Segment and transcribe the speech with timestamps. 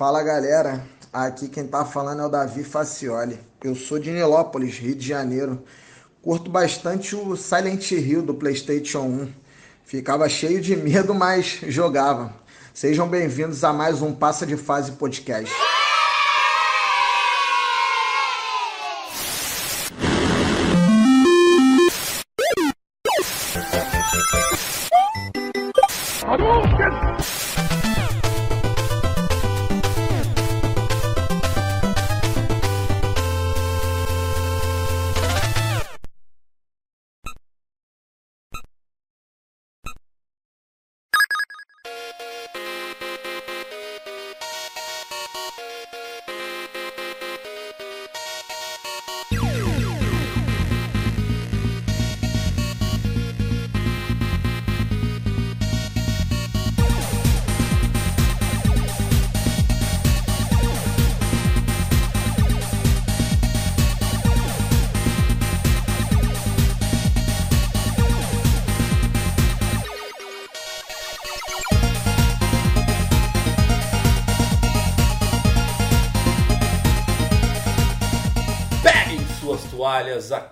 [0.00, 3.38] Fala galera, aqui quem tá falando é o Davi Facioli.
[3.62, 5.62] Eu sou de Nilópolis, Rio de Janeiro.
[6.22, 9.32] Curto bastante o Silent Hill do PlayStation 1.
[9.84, 12.34] Ficava cheio de medo, mas jogava.
[12.72, 15.54] Sejam bem-vindos a mais um Passa de Fase podcast.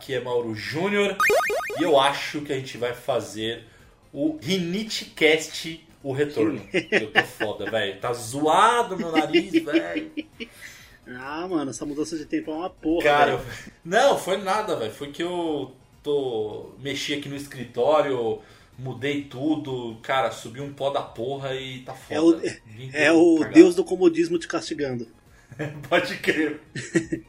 [0.08, 1.18] Aqui é Mauro Júnior
[1.78, 3.64] e eu acho que a gente vai fazer
[4.10, 6.66] o Rinitecast, o retorno.
[6.72, 8.00] Eu tô foda, velho.
[8.00, 10.10] Tá zoado meu nariz, velho.
[11.06, 13.04] Ah, mano, essa mudança de tempo é uma porra.
[13.04, 13.40] Cara, eu-
[13.84, 14.92] não, foi nada, velho.
[14.92, 18.38] Foi que eu tô mexi aqui no escritório,
[18.78, 22.14] mudei tudo, cara, subi um pó da porra e tá foda.
[22.14, 22.40] é o,
[22.94, 25.06] é o deus do comodismo te castigando.
[25.88, 26.60] Pode crer.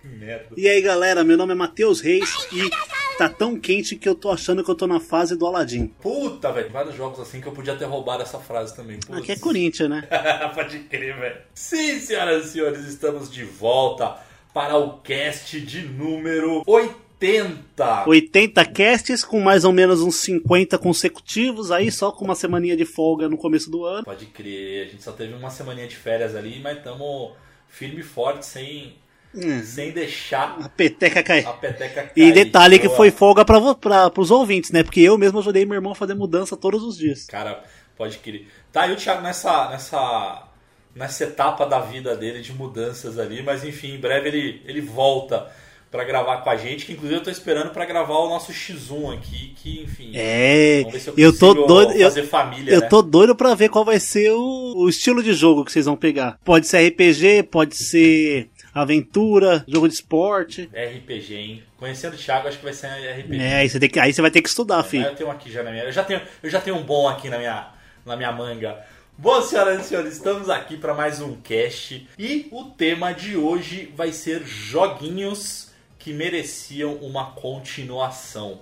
[0.04, 0.48] Merda.
[0.56, 2.70] E aí, galera, meu nome é Matheus Reis e
[3.18, 5.88] tá tão quente que eu tô achando que eu tô na fase do Aladdin.
[6.02, 6.70] Puta, velho.
[6.70, 9.00] Vários jogos assim que eu podia ter roubado essa frase também.
[9.00, 9.18] Putz.
[9.20, 10.08] Aqui é Corinthians, né?
[10.56, 11.38] Pode crer, velho.
[11.54, 14.18] Sim, senhoras e senhores, estamos de volta
[14.54, 18.08] para o cast de número 80.
[18.08, 22.86] 80 casts com mais ou menos uns 50 consecutivos aí, só com uma semaninha de
[22.86, 24.06] folga no começo do ano.
[24.06, 27.34] Pode crer, a gente só teve uma semaninha de férias ali, mas estamos
[27.70, 28.98] firme e forte, sem,
[29.34, 31.46] Hum, sem deixar a peteca cair.
[31.48, 32.12] a peteca cair.
[32.16, 32.98] E detalhe que Boa.
[32.98, 34.84] foi folga pra, pros ouvintes, né?
[34.84, 37.26] Porque eu mesmo ajudei meu irmão a fazer mudança todos os dias.
[37.28, 37.64] Cara,
[37.96, 38.48] pode crer.
[38.72, 40.48] Tá aí o Thiago nessa, nessa,
[40.96, 45.52] nessa etapa da vida dele de mudanças ali, mas enfim, em breve ele, ele volta
[45.92, 49.18] pra gravar com a gente, que inclusive eu tô esperando pra gravar o nosso X1
[49.18, 50.12] aqui, que enfim.
[50.14, 51.94] É, Vamos ver se eu eu tô doido.
[51.94, 52.88] Eu, fazer família, eu né?
[52.88, 55.96] tô doido pra ver qual vai ser o, o estilo de jogo que vocês vão
[55.96, 56.38] pegar.
[56.44, 60.70] Pode ser RPG, pode ser aventura, jogo de esporte.
[60.74, 61.64] RPG, hein?
[61.78, 63.40] Conhecendo o Thiago, acho que vai ser RPG.
[63.42, 65.06] É, aí você, tem que, aí você vai ter que estudar, Mas filho.
[65.06, 65.84] eu tenho aqui já na minha.
[65.84, 67.68] Eu já tenho, eu já tenho um bom aqui na minha,
[68.06, 68.78] na minha manga.
[69.18, 73.92] Bom, senhoras e senhores, estamos aqui para mais um cast e o tema de hoje
[73.94, 75.69] vai ser joguinhos
[76.00, 78.62] que mereciam uma continuação.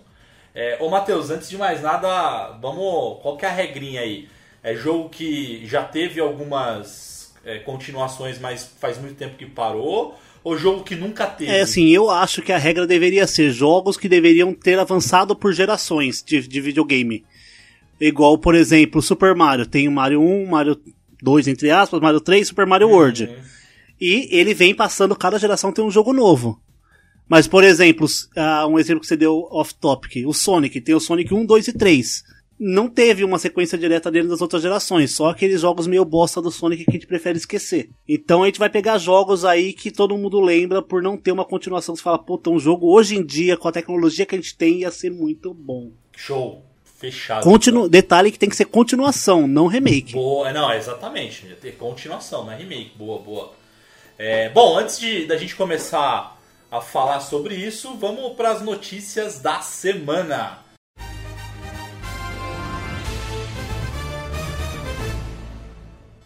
[0.53, 3.21] É, ô Matheus, antes de mais nada, vamos.
[3.21, 4.27] Qual que é a regrinha aí?
[4.63, 10.17] É jogo que já teve algumas é, continuações, mas faz muito tempo que parou?
[10.43, 11.51] Ou jogo que nunca teve?
[11.51, 15.53] É assim, eu acho que a regra deveria ser jogos que deveriam ter avançado por
[15.53, 17.23] gerações de, de videogame.
[17.99, 19.65] Igual, por exemplo, Super Mario.
[19.65, 20.79] Tem o Mario 1, Mario
[21.21, 23.25] 2, entre aspas, Mario 3, Super Mario World.
[23.25, 23.35] Uhum.
[23.99, 26.59] E ele vem passando, cada geração tem um jogo novo.
[27.27, 31.33] Mas, por exemplo, ah, um exemplo que você deu off-topic, o Sonic, tem o Sonic
[31.33, 32.23] 1, 2 e 3.
[32.59, 36.49] Não teve uma sequência direta dele das outras gerações, só aqueles jogos meio bosta do
[36.49, 37.89] Sonic que a gente prefere esquecer.
[38.07, 41.45] Então a gente vai pegar jogos aí que todo mundo lembra por não ter uma
[41.45, 41.95] continuação.
[41.95, 44.79] Você fala, puta, um jogo hoje em dia, com a tecnologia que a gente tem,
[44.79, 45.91] ia ser muito bom.
[46.15, 46.63] Show.
[46.97, 47.43] Fechado.
[47.43, 50.13] Continu Detalhe que tem que ser continuação, não remake.
[50.13, 51.45] Boa, não, exatamente.
[51.61, 52.93] Ter continuação, não é remake.
[52.97, 53.51] Boa, boa.
[54.17, 56.36] É, bom, antes de da gente começar
[56.71, 60.59] a falar sobre isso, vamos para as notícias da semana.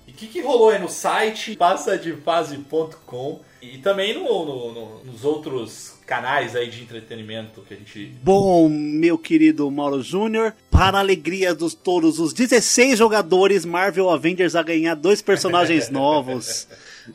[0.08, 5.24] E o que, que rolou aí no site passadefase.com e também no, no- no- nos
[5.24, 11.02] outros canais aí de entretenimento que a gente Bom, meu querido Mauro Júnior, para a
[11.02, 16.68] alegria dos todos os 16 jogadores, Marvel Avengers a ganhar dois personagens novos.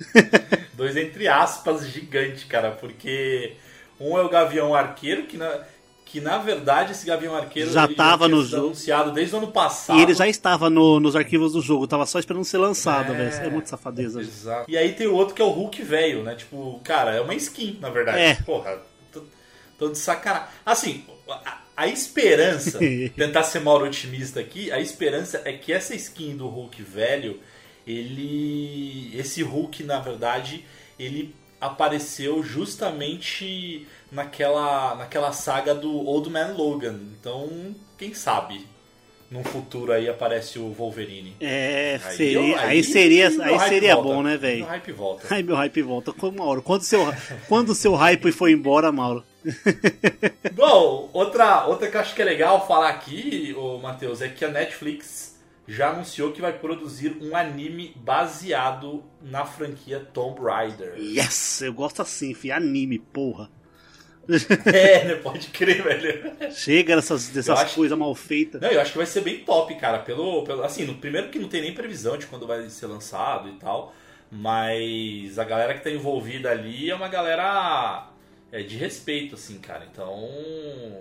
[0.74, 3.54] Dois entre aspas gigante, cara, porque
[4.00, 5.60] um é o Gavião Arqueiro, que na,
[6.04, 8.66] que na verdade esse Gavião Arqueiro Já ele tava tinha no jogo.
[8.66, 9.98] anunciado desde o ano passado.
[9.98, 13.16] E ele já estava no- nos arquivos do jogo, tava só esperando ser lançado, É.
[13.16, 13.46] velho.
[13.46, 14.22] É muito safadeza.
[14.22, 14.32] gente.
[14.32, 14.70] Exato.
[14.70, 16.34] E aí tem o outro que é o Hulk velho, né?
[16.34, 18.18] Tipo, cara, é uma skin, na verdade.
[18.18, 18.34] É.
[18.34, 18.78] Porra,
[19.12, 19.22] tô,
[19.78, 20.48] tô de sacanagem.
[20.64, 22.78] Assim, a, a esperança,
[23.16, 27.40] tentar ser mal otimista aqui, a esperança é que essa skin do Hulk velho
[27.86, 29.10] ele.
[29.18, 30.64] Esse Hulk, na verdade,
[30.98, 36.98] ele apareceu justamente naquela, naquela saga do Old Man Logan.
[37.20, 38.66] Então, quem sabe?
[39.28, 41.34] Num futuro aí aparece o Wolverine.
[41.40, 44.08] É, Aí seria, eu- aí, aí seria, meu aí seria volta.
[44.08, 44.64] bom, né, Meu velho?
[44.66, 45.26] hype volta.
[45.34, 46.12] Ai, meu hype volta.
[46.12, 46.62] Como, Mauro?
[46.62, 47.00] Quando seu,
[47.48, 49.24] quando seu hype foi embora, Mauro?
[50.52, 54.44] Bom, outra, outra que eu acho que é legal falar aqui, ô Matheus, é que
[54.44, 55.35] a Netflix
[55.66, 60.94] já anunciou que vai produzir um anime baseado na franquia Tomb Raider.
[60.96, 61.62] Yes!
[61.62, 62.52] Eu gosto assim, fi.
[62.52, 63.50] Anime, porra.
[64.66, 65.14] é, né?
[65.16, 66.52] Pode crer, velho.
[66.52, 68.60] Chega dessas, dessas acho- coisas mal feitas.
[68.60, 69.98] Não, eu acho que vai ser bem top, cara.
[70.00, 73.48] Pelo, pelo, assim, no primeiro que não tem nem previsão de quando vai ser lançado
[73.48, 73.94] e tal.
[74.30, 78.08] Mas a galera que tá envolvida ali é uma galera
[78.50, 79.86] é, de respeito, assim, cara.
[79.90, 80.28] Então,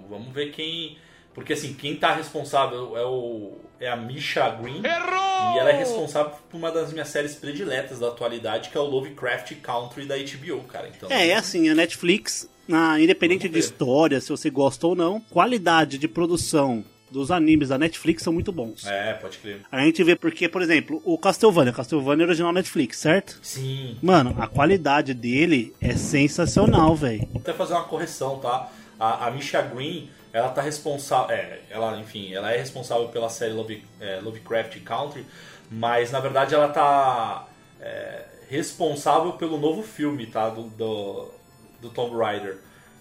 [0.09, 0.97] vamos ver quem.
[1.35, 3.59] Porque assim, quem tá responsável é o.
[3.77, 4.81] É a Misha Green.
[4.81, 8.85] E ela é responsável por uma das minhas séries prediletas da atualidade, que é o
[8.85, 10.89] Lovecraft Country da HBO, cara.
[10.95, 15.19] Então, É, é assim, a Netflix, na, independente de história, se você gosta ou não,
[15.29, 18.87] qualidade de produção dos animes da Netflix são muito bons.
[18.87, 19.61] É, pode crer.
[19.69, 23.37] A gente vê porque, por exemplo, o Castlevania, Castlevania é original Netflix, certo?
[23.41, 23.97] Sim.
[24.01, 27.27] Mano, a qualidade dele é sensacional, velho.
[27.31, 28.71] Vou até fazer uma correção, tá?
[28.99, 31.33] A, a Misha Green, ela tá responsável.
[31.33, 35.25] É, ela, enfim, ela é responsável pela série Love, é, Lovecraft Country,
[35.71, 37.47] mas na verdade ela tá
[37.79, 40.49] é, responsável pelo novo filme, tá?
[40.49, 41.31] Do, do,
[41.79, 42.57] do Tomb Raider.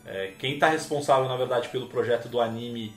[0.07, 2.95] É, quem tá responsável, na verdade, pelo projeto do anime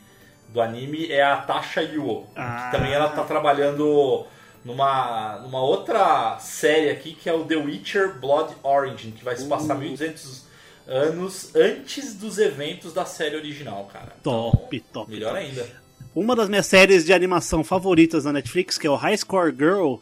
[0.49, 2.27] do anime é a Tasha Yuo.
[2.35, 2.69] Ah.
[2.69, 4.25] Que também ela tá trabalhando
[4.63, 9.47] numa, numa outra série aqui que é o The Witcher Blood Origin, que vai se
[9.47, 10.46] passar 1200
[10.87, 14.15] anos antes dos eventos da série original, cara.
[14.23, 15.45] Top, Então, top, Melhor top.
[15.45, 15.67] ainda.
[16.15, 19.97] Uma das minhas séries de animação favoritas da Netflix, que é o High Score Girl,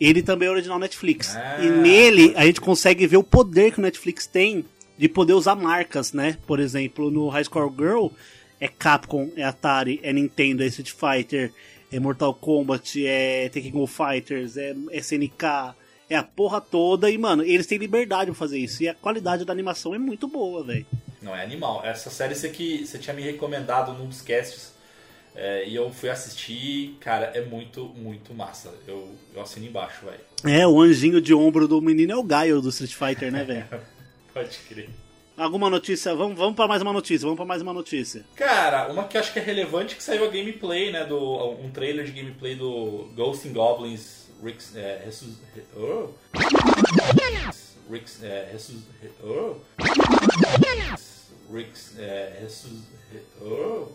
[0.00, 1.36] ele também é original Netflix.
[1.36, 1.58] Ah.
[1.62, 4.64] E nele a gente consegue ver o poder que o Netflix tem
[4.98, 6.38] de poder usar marcas, né?
[6.46, 8.08] Por exemplo, no High Score Girl
[8.58, 11.52] é Capcom, é Atari, é Nintendo, é Street Fighter,
[11.92, 15.74] é Mortal Kombat, é Tekken Go Fighters, é SNK,
[16.10, 17.08] é a porra toda.
[17.08, 18.82] E, mano, eles têm liberdade pra fazer isso.
[18.82, 20.84] E a qualidade da animação é muito boa, velho.
[21.22, 21.82] Não, é animal.
[21.84, 24.72] Essa série você, que, você tinha me recomendado num dos casts.
[25.36, 28.74] é, e eu fui assistir, cara, é muito, muito massa.
[28.88, 30.20] Eu, eu assino embaixo, velho.
[30.44, 33.66] É, o anjinho de ombro do menino é o Gaio do Street Fighter, né, velho?
[34.34, 34.88] Pode crer.
[35.36, 36.14] Alguma notícia?
[36.14, 38.24] Vamos, vamos para mais uma notícia, vamos para mais uma notícia.
[38.34, 41.04] Cara, uma que eu acho que é relevante que saiu a gameplay, né?
[41.04, 46.08] Do, um trailer de gameplay do Ghost in Goblins Rick's, é, ressus, re- oh.
[47.90, 49.56] Rick's, é, ressus, re- oh.
[51.52, 52.80] Rick's, é, ressus,
[53.12, 53.88] re- oh.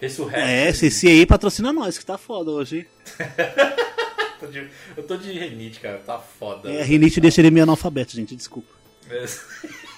[0.00, 0.40] Ressurrection.
[0.44, 2.86] É, esse aí patrocina nós, que tá foda hoje.
[4.40, 5.98] Tô de- eu tô de renite, cara.
[5.98, 6.68] Tá foda.
[6.70, 8.68] É, rinite deixa ele meio analfabeto, gente, desculpa.
[9.08, 9.24] É.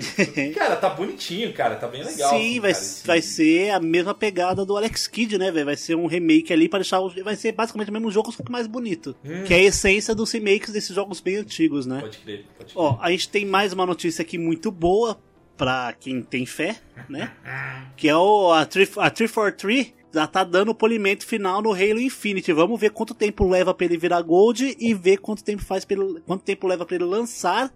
[0.54, 1.76] cara, tá bonitinho, cara.
[1.76, 2.30] Tá bem legal.
[2.30, 5.66] Sim, assim, vai, cara, esse- vai ser a mesma pegada do Alex Kidd, né, velho?
[5.66, 7.00] Vai ser um remake ali pra deixar.
[7.00, 9.14] o- Vai ser basicamente o mesmo jogo, só que mais bonito.
[9.46, 12.00] Que é a essência dos remakes desses jogos bem antigos, né?
[12.00, 12.82] Pode crer, pode crer.
[12.82, 15.18] Ó, a gente tem mais uma notícia aqui muito boa
[15.56, 16.76] pra quem tem fé,
[17.08, 17.30] né?
[17.96, 22.00] Que é o, a, 3, a 343 já tá dando o polimento final no Halo
[22.00, 22.52] Infinite.
[22.52, 26.20] Vamos ver quanto tempo leva pra ele virar Gold e ver quanto tempo faz ele,
[26.26, 27.72] quanto tempo leva pra ele lançar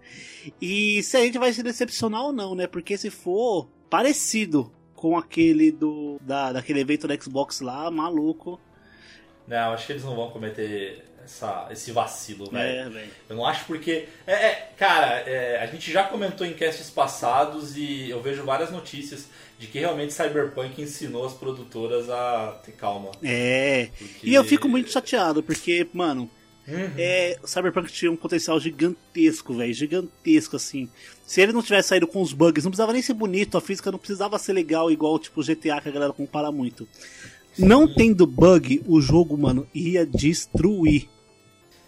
[0.61, 2.67] e se a gente vai se decepcionar ou não, né?
[2.67, 8.59] Porque se for parecido com aquele do da, daquele evento da Xbox lá, maluco.
[9.47, 12.97] Não, acho que eles não vão cometer essa, esse vacilo, velho.
[12.97, 13.07] É.
[13.29, 14.07] Eu não acho porque.
[14.25, 18.71] É, é, cara, é, a gente já comentou em casts passados e eu vejo várias
[18.71, 19.27] notícias
[19.57, 23.11] de que realmente Cyberpunk ensinou as produtoras a ter calma.
[23.23, 23.89] É.
[23.97, 26.29] Porque- E eu fico muito chateado, porque, mano,
[26.67, 26.91] Uhum.
[26.97, 29.73] é, o Cyberpunk tinha um potencial gigantesco, velho.
[29.73, 30.89] Gigantesco, assim.
[31.25, 33.91] Se ele não tivesse saído com os bugs, não precisava nem ser bonito, a física
[33.91, 36.87] não precisava ser legal, igual tipo GTA que a galera compara muito.
[37.57, 41.07] Não tendo bug, o jogo, mano, ia destruir.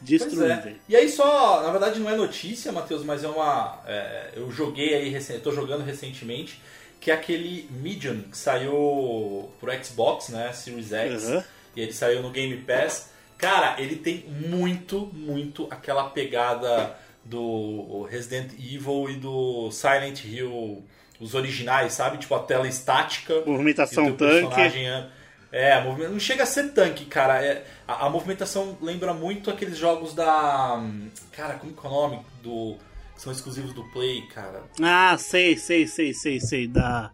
[0.02, 0.76] Destruir, é.
[0.88, 3.82] E aí só, na verdade não é notícia, Matheus, mas é uma.
[3.86, 6.62] é, eu joguei aí, recen- eu tô jogando recentemente,
[7.08, 10.52] que é aquele Medium que saiu pro Xbox, né?
[10.52, 11.24] Series X.
[11.30, 11.44] Aham.
[11.74, 13.12] E ele saiu no Game Pass.
[13.38, 20.84] Cara, ele tem muito, muito aquela pegada do Resident Evil e do Silent Hill,
[21.18, 22.18] os originais, sabe?
[22.18, 23.42] Tipo a tela estática.
[23.46, 24.42] Movimentação tanque.
[24.42, 25.08] personagem é-
[25.50, 27.42] É, não chega a ser tanque, cara.
[27.42, 30.76] É, a, a movimentação lembra muito aqueles jogos da.
[30.76, 32.20] hum, Cara, como que é o nome?
[32.44, 32.76] Do.
[33.18, 34.64] Que são exclusivos do Play, cara.
[34.82, 36.68] Ah, sei, sei, sei, sei, sei.
[36.68, 37.12] Da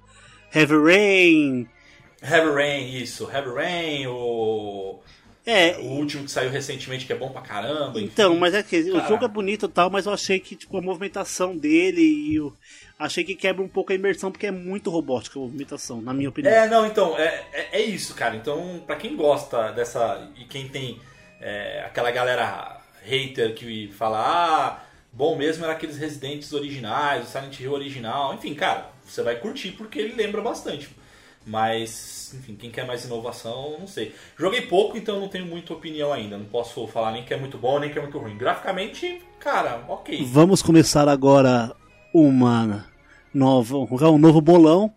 [0.54, 1.68] Heavy Rain.
[2.22, 3.30] Heavy Rain, isso.
[3.32, 5.00] Heavy Rain, o.
[5.46, 8.00] É, O último que saiu recentemente, que é bom pra caramba.
[8.00, 8.10] enfim.
[8.14, 10.78] Então, mas é que o jogo é bonito e tal, mas eu achei que tipo,
[10.78, 12.54] a movimentação dele e eu
[12.98, 16.30] achei que quebra um pouco a imersão, porque é muito robótica a movimentação, na minha
[16.30, 16.54] opinião.
[16.54, 18.36] É, não, então, é, é, é isso, cara.
[18.38, 20.30] Então, pra quem gosta dessa.
[20.38, 21.02] E quem tem
[21.42, 24.83] é, aquela galera hater que fala, ah,
[25.14, 28.34] bom mesmo era aqueles Residentes originais, o Silent Hill original.
[28.34, 30.90] Enfim, cara, você vai curtir porque ele lembra bastante.
[31.46, 34.16] Mas, enfim, quem quer mais inovação, não sei.
[34.38, 36.38] Joguei pouco, então não tenho muita opinião ainda.
[36.38, 38.38] Não posso falar nem que é muito bom, nem que é muito ruim.
[38.38, 40.26] Graficamente, cara, ok.
[40.26, 41.76] Vamos começar agora
[42.14, 42.86] uma
[43.34, 44.94] nova, um novo bolão.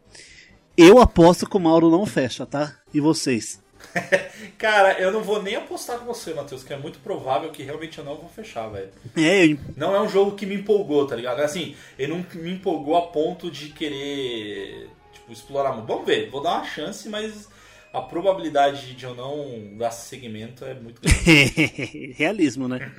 [0.76, 2.76] Eu aposto que o Mauro não fecha, tá?
[2.94, 3.60] E vocês?
[4.58, 7.98] Cara, eu não vou nem apostar com você, Matheus, que é muito provável que realmente
[7.98, 8.90] eu não vou fechar, velho.
[9.16, 11.40] É, Não é um jogo que me empolgou, tá ligado?
[11.40, 15.86] Assim, ele não me empolgou a ponto de querer, tipo, explorar muito.
[15.86, 17.48] Vamos ver, vou dar uma chance, mas
[17.92, 22.12] a probabilidade de eu não dar segmento é muito grande.
[22.16, 22.92] realismo, né?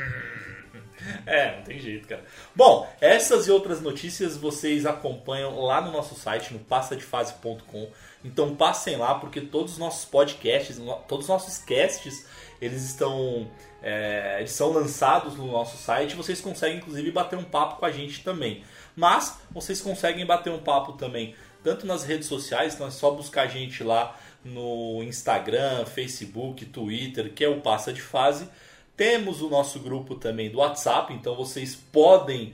[1.26, 2.24] é, não tem jeito, cara.
[2.56, 7.90] Bom, essas e outras notícias vocês acompanham lá no nosso site, no passadefase.com.
[8.28, 12.26] Então passem lá, porque todos os nossos podcasts, todos os nossos casts,
[12.62, 13.50] eles estão.
[13.82, 16.16] é, eles são lançados no nosso site.
[16.16, 18.64] Vocês conseguem, inclusive, bater um papo com a gente também.
[18.96, 23.44] Mas vocês conseguem bater um papo também, tanto nas redes sociais, então é só buscar
[23.44, 28.50] a gente lá no Instagram, Facebook, Twitter, que é o Passa de Fase.
[28.96, 32.54] Temos o nosso grupo também do WhatsApp, então vocês podem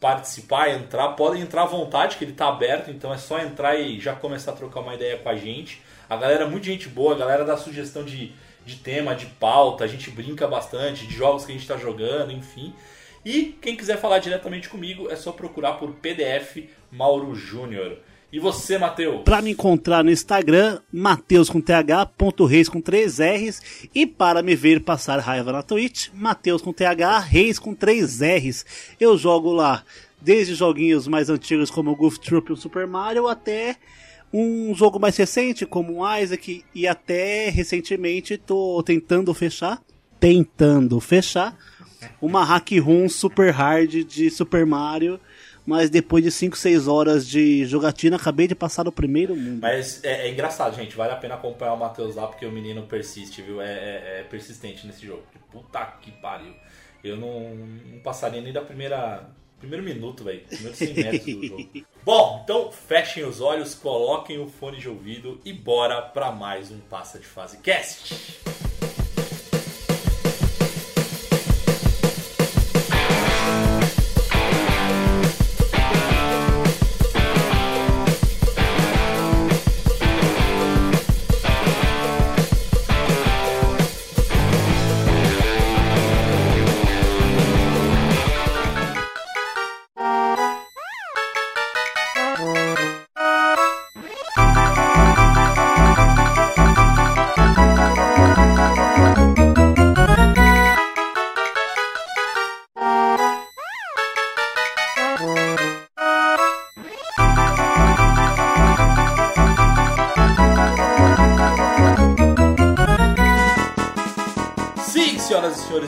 [0.00, 3.98] participar, entrar, podem entrar à vontade, que ele está aberto, então é só entrar e
[3.98, 5.80] já começar a trocar uma ideia com a gente.
[6.08, 8.32] A galera é muito gente boa, a galera dá sugestão de,
[8.64, 12.32] de tema, de pauta, a gente brinca bastante, de jogos que a gente está jogando,
[12.32, 12.74] enfim.
[13.24, 17.98] E quem quiser falar diretamente comigo é só procurar por PDF Mauro Júnior.
[18.32, 19.22] E você, Matheus?
[19.22, 23.88] Pra me encontrar no Instagram, Mateus com TH, ponto Reis com 3 R's.
[23.94, 28.66] E para me ver passar raiva na Twitch, Mateus com TH, Reis com 3 R's.
[28.98, 29.84] Eu jogo lá
[30.20, 33.76] desde joguinhos mais antigos como o Goof Troop e o Super Mario até
[34.32, 39.80] um jogo mais recente como o Isaac e até recentemente tô tentando fechar,
[40.18, 41.56] tentando fechar
[42.20, 45.20] uma hack room super hard de Super Mario,
[45.66, 49.58] mas depois de 5, 6 horas de jogatina acabei de passar no primeiro mundo.
[49.60, 50.96] Mas é, é engraçado, gente.
[50.96, 53.60] Vale a pena acompanhar o Matheus lá, porque o menino persiste, viu?
[53.60, 55.22] É, é- é persistente nesse jogo.
[55.50, 56.54] Puta que pariu.
[57.02, 59.28] Eu não, não passaria nem da primeira.
[59.58, 60.42] Primeiro minuto, velho.
[60.48, 61.68] Primeiro 100 metros do jogo.
[62.04, 66.78] Bom, então fechem os olhos, coloquem o fone de ouvido e bora pra mais um
[66.78, 68.14] Passa de Fase Cast.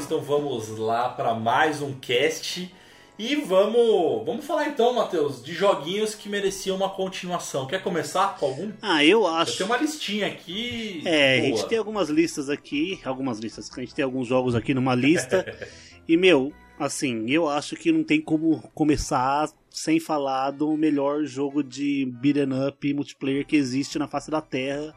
[0.08, 2.74] Então vamos lá para mais um cast.
[3.18, 7.66] E vamos, vamos falar então, Matheus, de joguinhos que mereciam uma continuação.
[7.66, 8.72] Quer começar com algum?
[8.80, 9.58] Ah, eu Eu acho.
[9.58, 11.02] tenho uma listinha aqui.
[11.04, 11.56] É, a boa.
[11.58, 15.44] gente tem algumas listas aqui, algumas listas, a gente tem alguns jogos aqui numa lista.
[16.08, 21.62] e, meu, assim, eu acho que não tem como começar sem falar do melhor jogo
[21.62, 24.94] de beat'em up multiplayer que existe na face da Terra,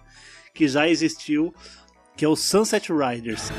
[0.53, 1.53] que já existiu,
[2.15, 3.50] que é o Sunset Riders.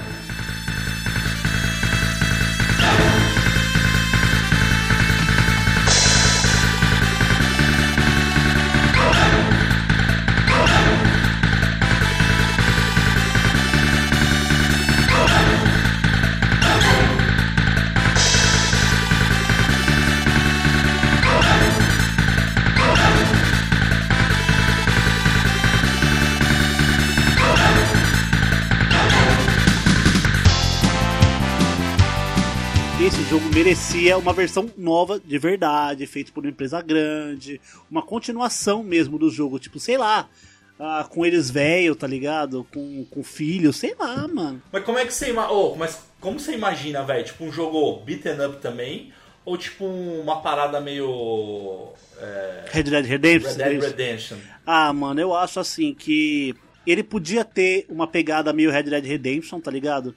[33.23, 38.83] Esse jogo merecia uma versão nova de verdade, feita por uma empresa grande, uma continuação
[38.83, 40.29] mesmo do jogo, tipo, sei lá,
[40.76, 42.67] ah, com eles velho, tá ligado?
[42.75, 44.61] Com, com filho, sei lá, mano.
[44.73, 45.76] Mas como é que você imagina.
[45.76, 47.25] mas como você imagina, velho?
[47.25, 49.12] Tipo um jogo beaten up também?
[49.45, 51.93] Ou tipo uma parada meio.
[52.19, 53.50] É, Red Dead Redemption.
[53.50, 54.38] Red Dead Redemption?
[54.67, 59.61] Ah, mano, eu acho assim que ele podia ter uma pegada meio Red Dead Redemption,
[59.61, 60.12] tá ligado?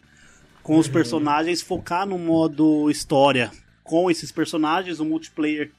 [0.66, 3.52] Com os personagens, focar no modo história
[3.84, 5.72] com esses personagens, o multiplayer,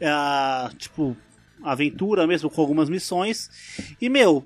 [0.00, 0.10] é,
[0.78, 1.14] tipo,
[1.62, 3.50] aventura mesmo, com algumas missões.
[4.00, 4.42] E, meu,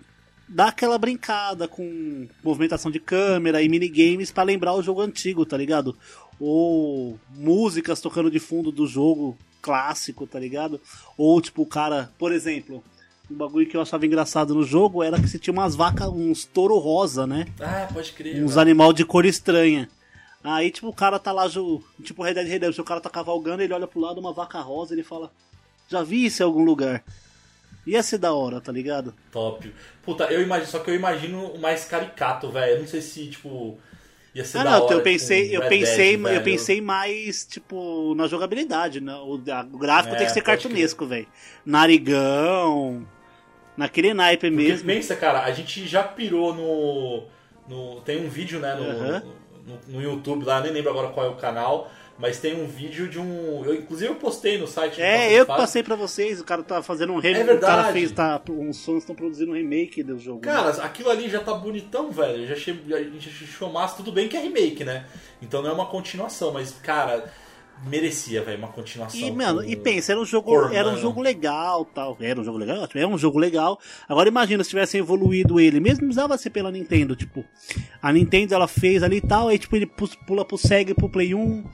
[0.49, 5.57] dá aquela brincada com movimentação de câmera e minigames para lembrar o jogo antigo, tá
[5.57, 5.97] ligado?
[6.41, 10.81] Ou músicas tocando de fundo do jogo clássico, tá ligado?
[11.17, 12.83] Ou tipo, o cara, por exemplo,
[13.31, 16.45] um bagulho que eu achava engraçado no jogo era que você tinha umas vacas, uns
[16.45, 17.47] touro rosa, né?
[17.61, 18.43] Ah, pode crer.
[18.43, 19.89] Uns animal de cor estranha.
[20.45, 21.49] Aí, tipo, o cara tá lá,
[22.05, 24.95] tipo, Red Dead Redemption, o cara tá cavalgando, ele olha pro lado, uma vaca rosa,
[24.95, 25.33] ele fala,
[25.89, 27.03] já vi isso em algum lugar.
[27.85, 29.13] Ia ser da hora, tá ligado?
[29.33, 29.73] Top.
[30.03, 32.75] Puta, eu imagino, só que eu imagino o mais caricato, velho.
[32.75, 33.77] Eu não sei se, tipo,
[34.35, 34.95] ia ser Ah, da não, hora.
[34.95, 39.15] eu pensei, eu Red pensei, Dead, eu pensei mais, tipo, na jogabilidade, né?
[39.17, 41.27] O, a- o gráfico É, tem que ser pode cartunesco, velho.
[41.65, 43.07] Narigão,
[43.77, 44.87] naquele naipe Porque mesmo.
[44.87, 47.25] pensa, cara, a gente já pirou no.
[47.69, 51.29] no tem um vídeo, né, no, no, no YouTube lá, nem lembro agora qual é
[51.29, 53.63] o canal, mas tem um vídeo de um.
[53.65, 55.03] Eu, inclusive eu postei no site.
[55.03, 57.83] É, eu que passei pra vocês, o cara tá fazendo um remake, É o cara
[57.83, 57.93] verdade.
[57.93, 60.45] fez, tá, uns fãs estão produzindo um remake do jogo.
[60.47, 60.53] né?
[60.53, 62.43] Cara, aquilo ali já tá bonitão, velho.
[62.43, 65.05] Eu Já achei, a gente achou massa, tudo bem que é remake, né?
[65.43, 67.31] Então não é uma continuação, mas, cara,
[67.85, 69.19] merecia, velho, uma continuação.
[69.21, 70.75] E, mano, e pensa, era um jogo, Cormano.
[70.75, 72.17] era um jogo legal, tal.
[72.21, 73.79] Era um jogo legal, é um jogo legal.
[74.09, 77.45] Agora imagina se tivessem evoluído ele, mesmo precisava ser pela Nintendo, tipo,
[78.03, 81.09] a Nintendo ela fez ali e tal, aí tipo ele pu- pula pro Sega pro
[81.09, 81.65] Play 1,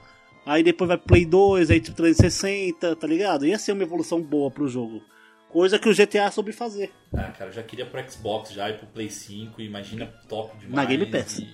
[0.44, 3.46] aí depois vai pro Play 2, aí tipo 360, tá ligado?
[3.46, 5.02] Ia ser uma evolução boa pro jogo.
[5.48, 6.90] Coisa que o GTA soube fazer.
[7.14, 10.74] Ah, cara, eu já queria pro Xbox já e pro Play 5, imagina top demais.
[10.74, 11.38] Na Game Pass.
[11.40, 11.48] e-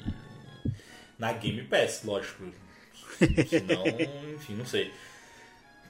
[1.18, 2.44] Na Game Pass, lógico.
[3.18, 3.84] Senão,
[4.34, 4.90] enfim, não sei.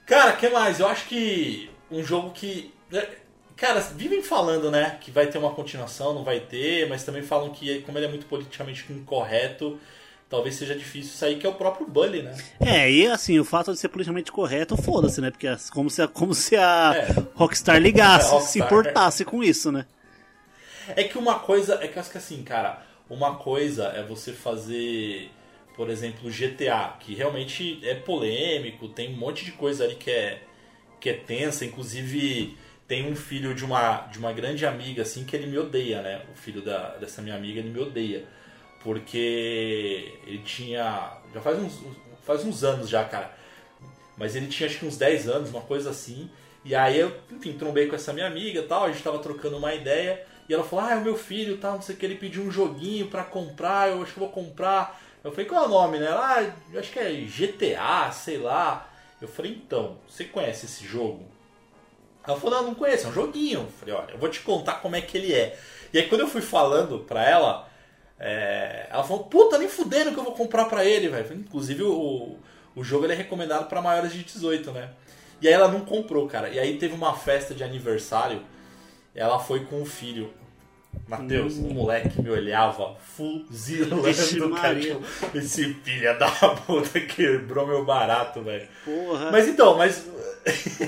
[0.05, 0.79] Cara, que mais?
[0.79, 2.73] Eu acho que um jogo que.
[2.91, 3.07] né,
[3.55, 7.49] Cara, vivem falando, né, que vai ter uma continuação, não vai ter, mas também falam
[7.49, 9.77] que, como ele é muito politicamente incorreto,
[10.29, 12.37] talvez seja difícil sair, que é o próprio Bully, né?
[12.61, 15.29] É, e assim, o fato de ser politicamente correto, foda-se, né?
[15.29, 17.23] Porque é como se a, como se a É.
[17.35, 18.51] Rockstar ligasse, É, Rockstar.
[18.53, 19.85] se importasse com isso, né?
[20.95, 24.31] É que uma coisa, é que eu acho que assim, cara, uma coisa é você
[24.31, 25.29] fazer,
[25.79, 30.41] por exemplo, GTA, que realmente é polêmico, tem um monte de coisa ali que é
[30.99, 35.33] que é tensa, inclusive tem um filho de uma de uma grande amiga assim que
[35.37, 36.25] ele me odeia, né?
[36.33, 38.25] O filho da, dessa minha amiga, ele me odeia,
[38.83, 41.81] porque ele tinha já faz uns
[42.25, 43.33] faz uns anos já, cara.
[44.17, 46.29] Mas ele tinha acho que uns 10 anos, uma coisa assim.
[46.65, 49.73] E aí eu, enfim, trombei com essa minha amiga tal, a gente tava trocando uma
[49.73, 50.25] ideia.
[50.49, 52.43] E ela falou, ah, é o meu filho tal, não sei o que, ele pediu
[52.43, 55.07] um joguinho pra comprar, eu acho que vou comprar.
[55.23, 56.07] Eu falei, qual é o nome, né?
[56.07, 58.89] Ela, ah, acho que é GTA, sei lá.
[59.21, 61.25] Eu falei, então, você conhece esse jogo?
[62.25, 63.61] Ela falou, não, não conheço, é um joguinho.
[63.61, 65.57] Eu falei, olha, eu vou te contar como é que ele é.
[65.93, 67.67] E aí quando eu fui falando pra ela,
[68.19, 71.33] é, ela falou, puta, nem fudendo que eu vou comprar pra ele, velho.
[71.33, 72.37] Inclusive o,
[72.75, 74.89] o jogo ele é recomendado pra maiores de 18, né?
[75.41, 76.49] E aí ela não comprou, cara.
[76.49, 78.43] E aí teve uma festa de aniversário,
[79.15, 80.33] ela foi com o filho.
[81.07, 84.77] Matheus, o moleque me olhava fuzilando, cara.
[85.33, 88.67] Esse filho da puta quebrou meu barato, velho.
[88.85, 89.31] Porra.
[89.31, 90.07] Mas então, mas.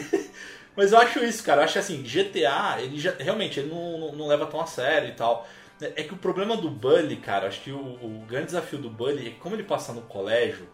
[0.75, 1.61] mas eu acho isso, cara.
[1.61, 3.13] Eu acho assim, GTA, ele já.
[3.17, 5.47] Realmente, ele não, não, não leva tão a sério e tal.
[5.81, 9.29] É que o problema do Bully, cara, acho que o, o grande desafio do Bully
[9.29, 10.67] é como ele passa no colégio,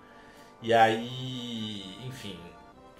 [0.62, 1.84] e aí.
[2.06, 2.38] Enfim.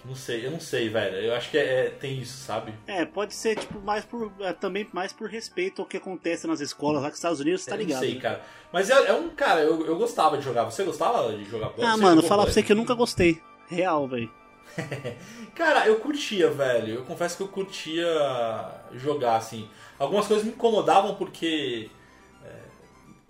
[0.06, 1.18] Não sei, eu não sei, velho.
[1.18, 2.74] Eu acho que é, é- tem isso, sabe?
[2.88, 4.32] É, pode ser, tipo, mais por.
[4.40, 7.66] é, também mais por respeito ao que acontece nas escolas lá que os Estados Unidos,
[7.66, 8.02] tá Eu ligado?
[8.02, 8.22] Não sei, né?
[8.22, 8.42] cara.
[8.72, 9.30] Mas é, é um.
[9.30, 10.64] Cara, eu, eu gostava de jogar.
[10.66, 11.88] Você gostava de jogar Bully?
[11.88, 13.42] Ah, mano, falar pra você que eu nunca gostei.
[13.68, 14.32] Real, velho.
[15.56, 16.96] Cara, eu curtia, velho.
[16.96, 18.08] Eu confesso que eu curtia
[18.94, 19.68] jogar, assim.
[20.00, 21.90] Algumas coisas me incomodavam porque.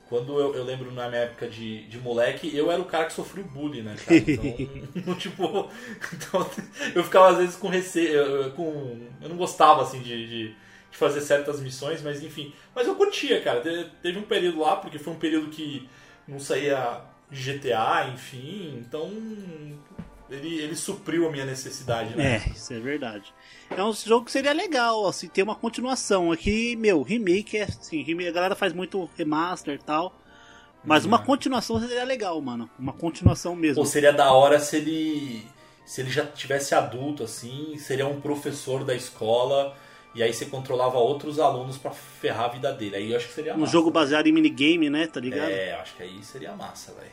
[0.10, 3.14] Quando eu, eu lembro na minha época de, de moleque, eu era o cara que
[3.14, 4.20] sofreu bullying, né, cara?
[4.20, 4.60] Então,
[5.18, 5.70] tipo.
[6.14, 6.50] Então,
[6.96, 8.52] eu ficava às vezes com receio.
[8.54, 12.54] Com, eu não gostava, assim, de, de, de fazer certas missões, mas enfim.
[12.76, 13.62] Mas eu curtia, cara.
[13.62, 15.88] Te- Teve um período lá, porque foi um período que
[16.28, 18.78] não saía GTA, enfim.
[18.86, 19.12] Então.
[20.30, 22.36] Ele, ele supriu a minha necessidade, né?
[22.46, 23.34] É, isso é verdade.
[23.70, 26.32] É um jogo que seria legal, assim, ter uma continuação.
[26.32, 30.14] Aqui, meu, remake é assim, remake, a galera faz muito remaster e tal.
[30.84, 32.70] Mas uma continuação seria legal, mano.
[32.78, 33.80] Uma continuação mesmo.
[33.82, 35.46] Ou seria da hora se ele
[35.86, 39.74] se ele já tivesse adulto assim, seria um professor da escola
[40.14, 42.98] e aí você controlava outros alunos pra ferrar a vida dele.
[42.98, 43.72] Aí eu acho que seria Um massa.
[43.72, 45.08] jogo baseado em minigame, né?
[45.08, 45.50] Tá ligado?
[45.50, 47.12] É, acho que aí seria massa, velho.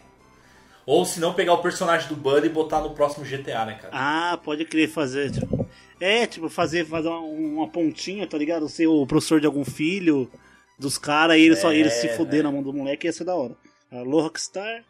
[0.86, 3.90] Ou se não pegar o personagem do Buddy e botar no próximo GTA, né, cara?
[3.92, 5.66] Ah, pode crer fazer, tipo.
[6.00, 8.68] É, tipo, fazer, fazer uma, uma pontinha, tá ligado?
[8.68, 10.30] Ser o professor de algum filho.
[10.78, 12.42] dos caras e eles só É, eles se fuder velho.
[12.44, 13.54] na mão do moleque ia ser da hora.
[13.90, 14.82] Alô, Rockstar.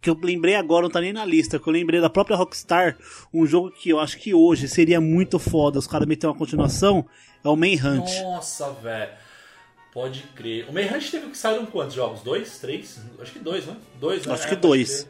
[0.00, 2.98] Que eu lembrei agora, não tá nem na lista, que eu lembrei da própria Rockstar,
[3.32, 7.06] um jogo que eu acho que hoje seria muito foda os caras meterem uma continuação,
[7.44, 8.10] é o Manhunt.
[8.22, 9.10] Nossa, velho.
[9.92, 10.66] Pode crer.
[10.68, 12.20] O Manhunt teve que sair quantos jogos?
[12.22, 12.58] Dois?
[12.58, 13.00] Três?
[13.20, 13.76] Acho que dois, né?
[14.00, 14.34] Dois, né?
[14.34, 15.08] Acho É, que dois.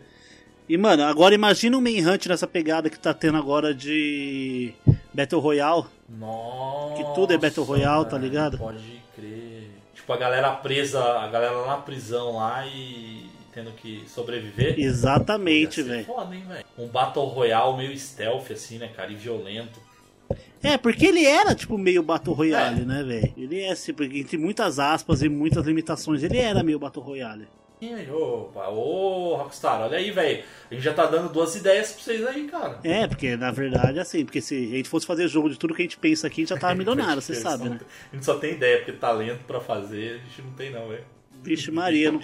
[0.68, 4.74] E, mano, agora imagina o Manhunt nessa pegada que tá tendo agora de
[5.12, 5.84] Battle Royale.
[6.08, 6.96] Nossa.
[6.96, 8.58] Que tudo é Battle Royale, tá ligado?
[8.58, 9.70] Pode crer.
[9.94, 14.78] Tipo, a galera presa, a galera lá na prisão lá e tendo que sobreviver.
[14.78, 16.06] Exatamente, velho?
[16.76, 19.10] Um Battle Royale meio stealth, assim, né, cara?
[19.12, 19.80] E violento.
[20.64, 22.84] É, porque ele era, tipo, meio Battle Royale, É.
[22.84, 23.32] né, velho?
[23.36, 27.46] Ele é, tipo, entre muitas aspas e muitas limitações, ele era meio Battle Royale.
[27.82, 30.42] Aí, opa, ô Rockstar, olha aí, velho.
[30.70, 32.78] A gente já tá dando duas ideias pra vocês aí, cara.
[32.82, 35.82] É, porque na verdade, assim, porque se a gente fosse fazer jogo de tudo que
[35.82, 37.78] a gente pensa aqui, a gente já tava milionário, você sabe, né?
[38.10, 41.04] A gente só tem ideia, porque talento pra fazer a gente não tem, não, velho.
[41.42, 42.20] Vixe Maria, eu não,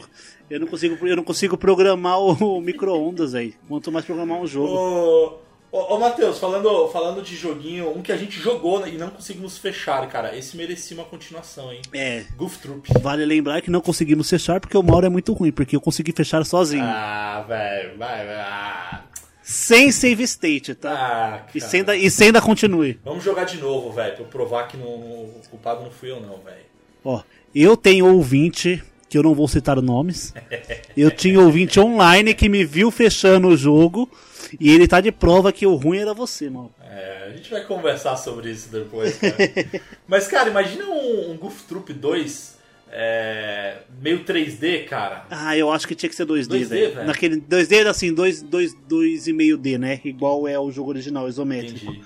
[0.49, 3.55] eu não consigo, eu não consigo programar o, o micro-ondas aí.
[3.69, 4.73] Quanto mais programar um jogo.
[4.73, 5.39] Ô,
[5.73, 9.59] ô, ô Matheus, falando, falando de joguinho, um que a gente jogou e não conseguimos
[9.59, 10.37] fechar, cara.
[10.37, 11.81] Esse merecia uma continuação, hein?
[11.93, 12.89] É, Goof Troop.
[13.01, 16.13] vale lembrar que não conseguimos fechar porque o Mauro é muito ruim, porque eu consegui
[16.13, 16.85] fechar sozinho.
[16.85, 18.37] Ah, velho, vai, vai.
[18.37, 19.03] Ah,
[19.43, 20.91] Sem save state, tá?
[20.93, 21.71] ah, e, cara.
[21.71, 22.99] sem da, e sem da continue.
[23.05, 26.21] Vamos jogar de novo, velho, pra eu provar que não, o culpado não fui eu,
[26.21, 26.65] não, velho.
[27.05, 27.23] Ó,
[27.55, 30.33] eu tenho ouvinte, que eu não vou citar nomes.
[30.97, 34.09] Eu tinha ouvinte online que me viu fechando o jogo.
[34.59, 36.73] E ele tá de prova que o ruim era você, mano.
[36.83, 39.37] É, a gente vai conversar sobre isso depois, cara.
[40.09, 42.59] Mas, cara, imagina um, um Goof Troop 2
[42.93, 45.25] é, meio 3D, cara.
[45.31, 47.07] Ah, eu acho que tinha que ser 2D, 2D, velho.
[47.07, 50.01] Naquele 2D assim, 2, 2, 2,5D, né?
[50.05, 51.85] Igual é o jogo original, isométrico.
[51.85, 52.05] Entendi.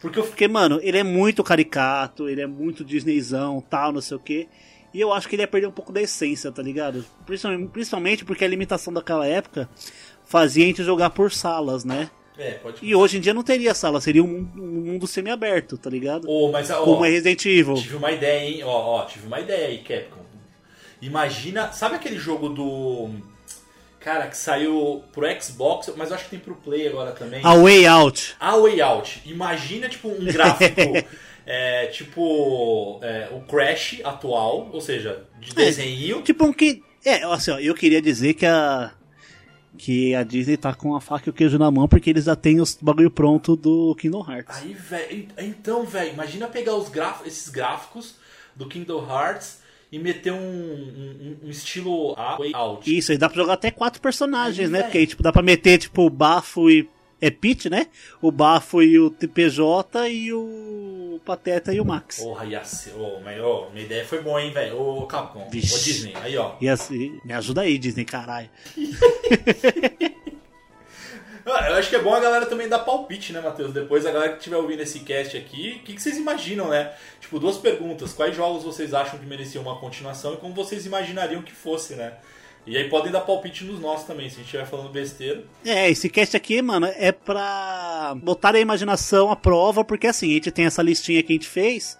[0.00, 4.16] Porque eu Porque, mano, ele é muito caricato, ele é muito Disneyzão, tal, não sei
[4.16, 4.48] o quê.
[4.92, 7.04] E eu acho que ele ia perder um pouco da essência, tá ligado?
[7.24, 9.68] Principalmente, principalmente porque a limitação daquela época
[10.30, 12.08] fazia a gente jogar por salas, né?
[12.38, 15.76] É, pode E hoje em dia não teria sala, seria um, mundo- um mundo semi-aberto,
[15.76, 16.26] tá ligado?
[16.26, 17.74] Ô, mas, ó, Como é Resident Evil.
[17.74, 18.62] tive uma ideia, hein?
[18.64, 20.20] Ó, ó, tive uma ideia aí, Capcom.
[21.02, 23.10] Imagina, sabe aquele jogo do.
[23.98, 27.40] Cara, que saiu pro Xbox, mas eu acho que tem pro Play agora também.
[27.44, 28.34] A Way Out.
[28.40, 29.20] A Way Out.
[29.26, 30.80] Imagina, tipo, um gráfico.
[31.46, 36.22] é, tipo, é, o Crash atual, ou seja, de É, desenho.
[36.22, 36.82] Tipo um que.
[37.04, 38.92] É, assim, ó, eu queria dizer que a.
[39.82, 42.36] Que a Disney tá com a faca e o queijo na mão porque eles já
[42.36, 44.58] têm os bagulho pronto do Kingdom Hearts.
[44.58, 48.14] Aí, velho, então, velho, imagina pegar os graf esses gráficos
[48.54, 52.98] do Kingdom Hearts e meter um, um, um estilo A Way Out.
[52.98, 54.78] Isso, aí dá pra jogar até quatro personagens, Aí, né?
[54.80, 54.84] velho.
[54.84, 56.86] Porque aí, tipo, dá pra meter, tipo, o Bafo e.
[57.22, 57.86] É Pete, né?
[58.20, 62.18] O Bafo e o TPJ e o Pateta e o Max.
[62.18, 62.92] Porra, ia ser.
[62.94, 64.80] Ô, mas, ô, minha ideia foi boa, hein, velho.
[64.80, 65.46] Ô, Capcom.
[65.46, 65.84] Ô, Vixe.
[65.84, 66.14] Disney.
[66.16, 66.54] Aí, ó.
[66.60, 68.48] E assim, me ajuda aí, Disney, caralho.
[71.46, 73.72] Ah, Eu acho que é bom a galera também dar palpite, né, Matheus?
[73.72, 76.92] Depois a galera que estiver ouvindo esse cast aqui, o que, que vocês imaginam, né?
[77.20, 78.12] Tipo, duas perguntas.
[78.12, 82.12] Quais jogos vocês acham que mereciam uma continuação e como vocês imaginariam que fosse, né?
[82.66, 85.44] E aí podem dar palpite nos nossos também, se a gente estiver falando besteira.
[85.64, 90.34] É, esse cast aqui, mano, é pra botar a imaginação à prova, porque assim, a
[90.34, 91.98] gente tem essa listinha que a gente fez,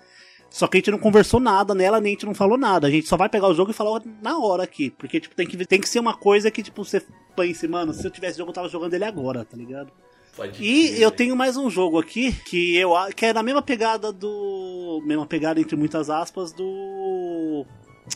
[0.51, 2.89] só que a gente não conversou nada nela, nem a gente não falou nada.
[2.89, 4.91] A gente só vai pegar o jogo e falar na hora aqui.
[4.91, 7.03] Porque, tipo, tem que, tem que ser uma coisa que, tipo, você
[7.37, 9.93] pense, mano, se eu tivesse jogo, eu tava jogando ele agora, tá ligado?
[10.37, 14.13] Pode E eu tenho mais um jogo aqui que eu que é na mesma pegada
[14.13, 15.03] do.
[15.05, 17.65] Mesma pegada entre muitas aspas do.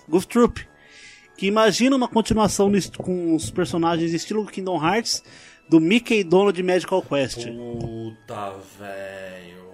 [0.08, 0.73] Goof Troop.
[1.36, 5.22] Que imagina uma continuação no com os personagens estilo Kingdom Hearts
[5.68, 7.46] do Mickey e Donald de Magical Quest.
[7.46, 9.64] Puta, velho.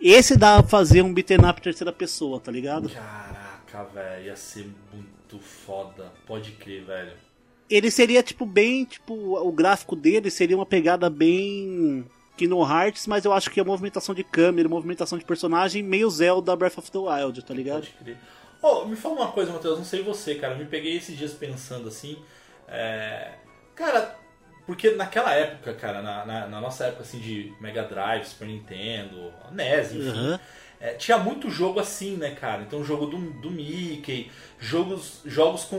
[0.00, 2.88] Esse dá pra fazer um beat'em up terceira pessoa, tá ligado?
[2.88, 4.26] Caraca, velho.
[4.26, 6.12] Ia ser muito foda.
[6.26, 7.12] Pode crer, velho.
[7.68, 12.04] Ele seria tipo bem, tipo, o gráfico dele seria uma pegada bem
[12.36, 16.10] Kingdom Hearts, mas eu acho que a movimentação de câmera, a movimentação de personagem meio
[16.10, 17.82] Zelda Breath of the Wild, tá ligado?
[17.82, 18.16] Pode crer.
[18.62, 20.54] Ô, me fala uma coisa, Matheus, não sei você, cara.
[20.54, 22.18] Me peguei esses dias pensando assim.
[22.68, 23.32] é,
[23.74, 24.14] Cara,
[24.66, 29.32] porque naquela época, cara, na, na- na nossa época assim de Mega Drive, Super Nintendo,
[29.52, 30.08] NES, enfim.
[30.10, 30.40] Aham.
[30.80, 32.62] é, tinha muito jogo assim, né, cara?
[32.62, 35.78] Então, jogo do, do Mickey, jogos, jogos com.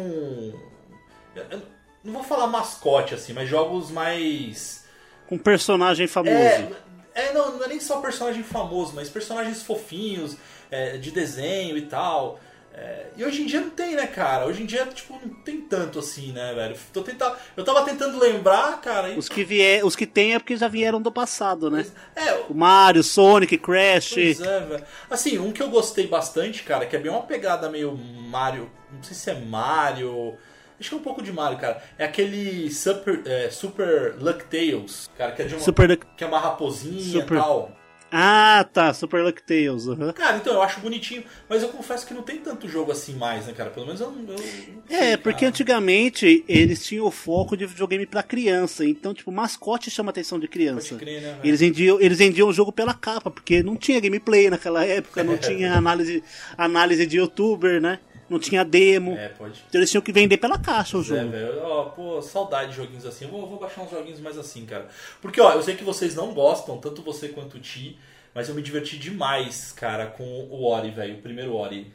[1.36, 1.62] eu-
[2.04, 4.86] não vou falar mascote assim, mas jogos mais.
[5.28, 6.68] Com personagem famoso.
[7.14, 10.36] É, é, não, não é nem só personagem famoso, mas personagens fofinhos,
[10.70, 12.40] é, de desenho e tal.
[12.74, 14.46] É, e hoje em dia não tem, né, cara?
[14.46, 16.76] Hoje em dia, tipo, não tem tanto assim, né, velho?
[16.94, 19.10] Tô tentando, eu tava tentando lembrar, cara.
[19.10, 19.18] E...
[19.18, 21.86] Os que, vier, os que tem é porque já vieram do passado, né?
[22.16, 24.14] É, O Mario, Sonic, Crash.
[24.14, 24.84] Pois é, velho.
[25.10, 28.72] Assim, um que eu gostei bastante, cara, que é bem uma pegada meio Mario.
[28.92, 30.38] Não sei se é Mario.
[30.80, 31.84] Acho que é um pouco de Mario, cara.
[31.98, 36.28] É aquele Super, é, Super Luck Tales, cara, que é de uma, Super que é
[36.28, 37.72] uma raposinha Super- e tal.
[38.12, 38.94] Ah, tá.
[38.94, 39.88] Super Luck Tales.
[39.88, 40.12] aham.
[40.14, 43.48] Cara, então eu acho bonitinho, mas eu confesso que não tem tanto jogo assim mais,
[43.48, 43.70] né, cara?
[43.70, 44.20] Pelo menos eu não.
[44.34, 45.48] eu não É, sei, porque cara.
[45.50, 48.86] antigamente eles tinham o foco de videogame pra criança.
[48.86, 50.90] Então, tipo, mascote chama a atenção de criança.
[50.90, 51.40] Pode crer, né?
[51.44, 55.38] Eles vendiam, eles vendiam o jogo pela capa, porque não tinha gameplay naquela época, não
[55.40, 56.22] tinha análise,
[56.58, 58.00] análise de youtuber, né?
[58.32, 59.14] Não tinha demo.
[59.18, 59.62] É, pode.
[59.68, 61.30] Então eles tinham que vender pela caixa o É, jogo.
[61.30, 61.62] velho.
[61.64, 63.26] Ó, pô, saudade de joguinhos assim.
[63.26, 64.88] Eu vou, vou baixar uns joguinhos mais assim, cara.
[65.22, 67.98] Porque, ó, eu sei que vocês não gostam, tanto você quanto o Ti,
[68.34, 71.16] mas eu me diverti demais, cara, com o Ori, velho.
[71.16, 71.92] O primeiro Ori.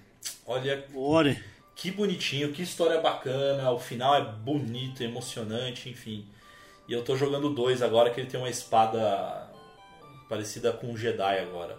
[0.47, 1.43] Olha Olha,
[1.75, 3.71] que bonitinho, que história bacana.
[3.71, 6.27] O final é bonito, emocionante, enfim.
[6.89, 9.51] E eu tô jogando dois agora, que ele tem uma espada
[10.29, 11.79] parecida com um Jedi agora.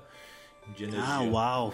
[0.76, 1.04] De energia.
[1.08, 1.74] ah, uau.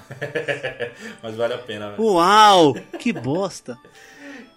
[1.21, 2.03] Mas vale a pena, velho.
[2.03, 3.77] Uau, que bosta.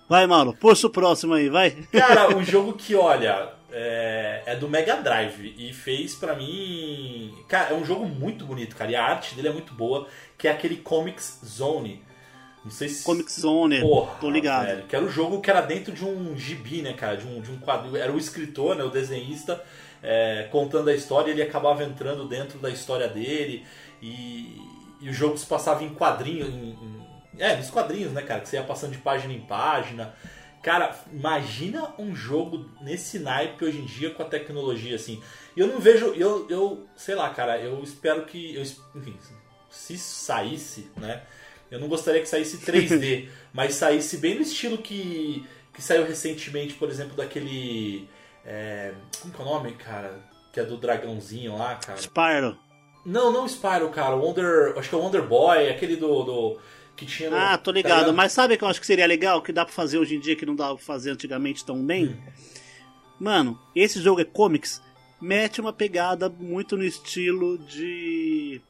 [0.09, 1.71] Vai, Mauro, puxa o próximo aí, vai.
[1.93, 7.35] Cara, um jogo que, olha, é, é do Mega Drive e fez pra mim.
[7.49, 8.91] Cara, é um jogo muito bonito, cara.
[8.91, 10.07] E a arte dele é muito boa,
[10.39, 12.05] que é aquele Comics Zone.
[12.65, 13.05] Não sei se.
[13.05, 14.67] Comic Zone, Porra, tô ligado.
[14.67, 17.17] velho, que era o jogo que era dentro de um gibi, né, cara?
[17.17, 17.97] De um, de um quadro.
[17.97, 19.63] Era o escritor, né, o desenhista,
[20.03, 23.65] é, contando a história, ele acabava entrando dentro da história dele.
[24.01, 24.61] E,
[25.01, 26.49] e o jogo se passava em quadrinhos.
[27.39, 28.41] É, nos quadrinhos, né, cara?
[28.41, 30.15] Que você ia passando de página em página.
[30.63, 35.23] Cara, imagina um jogo nesse naipe hoje em dia com a tecnologia assim.
[35.57, 38.63] Eu não vejo, eu, eu sei lá, cara, eu espero que, eu,
[38.95, 39.17] enfim,
[39.71, 41.23] se saísse, né?
[41.71, 46.75] Eu não gostaria que saísse 3D, mas saísse bem no estilo que, que saiu recentemente,
[46.75, 48.09] por exemplo, daquele.
[48.45, 50.19] é, como que é o nome, cara?
[50.53, 51.99] Que é do dragãozinho lá, cara.
[51.99, 52.59] Spyro.
[53.07, 54.17] Não, não Spyro, cara.
[54.17, 54.75] O Wonder.
[54.77, 56.25] Acho que é o Wonder Boy, aquele do.
[56.25, 56.59] do
[56.97, 58.13] que tinha no, Ah, tô tá ligado.
[58.13, 59.41] Mas sabe o que eu acho que seria legal?
[59.41, 62.07] Que dá pra fazer hoje em dia que não dava pra fazer antigamente tão bem?
[62.07, 62.17] Hum.
[63.21, 64.83] Mano, esse jogo é comics.
[65.21, 68.61] Mete uma pegada muito no estilo de.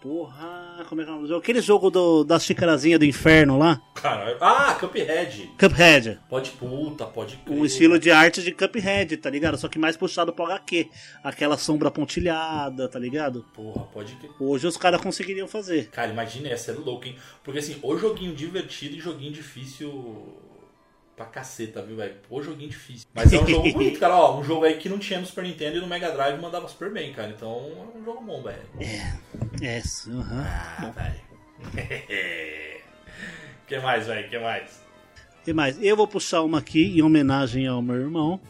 [0.00, 1.34] Porra, como é que é o nome?
[1.34, 3.82] Aquele jogo do, da xicarazinha do inferno lá?
[3.94, 5.50] Cara, ah, Cuphead.
[5.58, 6.18] Cuphead.
[6.26, 7.58] Pode puta, pode crer.
[7.58, 9.58] Um estilo de arte de Cuphead, tá ligado?
[9.58, 10.88] Só que mais puxado pro HQ.
[11.22, 13.44] Aquela sombra pontilhada, tá ligado?
[13.54, 14.30] Porra, pode crer.
[14.40, 15.90] Hoje os caras conseguiriam fazer.
[15.90, 17.16] Cara, imagina, ia ser louco, hein?
[17.44, 20.34] Porque assim, o joguinho divertido e joguinho difícil
[21.20, 22.14] pra caceta, viu, velho?
[22.30, 23.06] O joguinho difícil.
[23.12, 24.16] Mas é um jogo bonito, cara.
[24.16, 26.66] Ó, um jogo aí que não tinha no Super Nintendo e no Mega Drive mandava
[26.66, 27.28] super bem, cara.
[27.28, 28.62] Então é um jogo bom, velho.
[29.60, 30.46] É, aham.
[30.46, 31.20] Ah, velho.
[33.68, 34.30] que mais, velho?
[34.30, 34.80] que mais?
[35.46, 38.40] E mais, eu vou puxar uma aqui em homenagem ao meu irmão,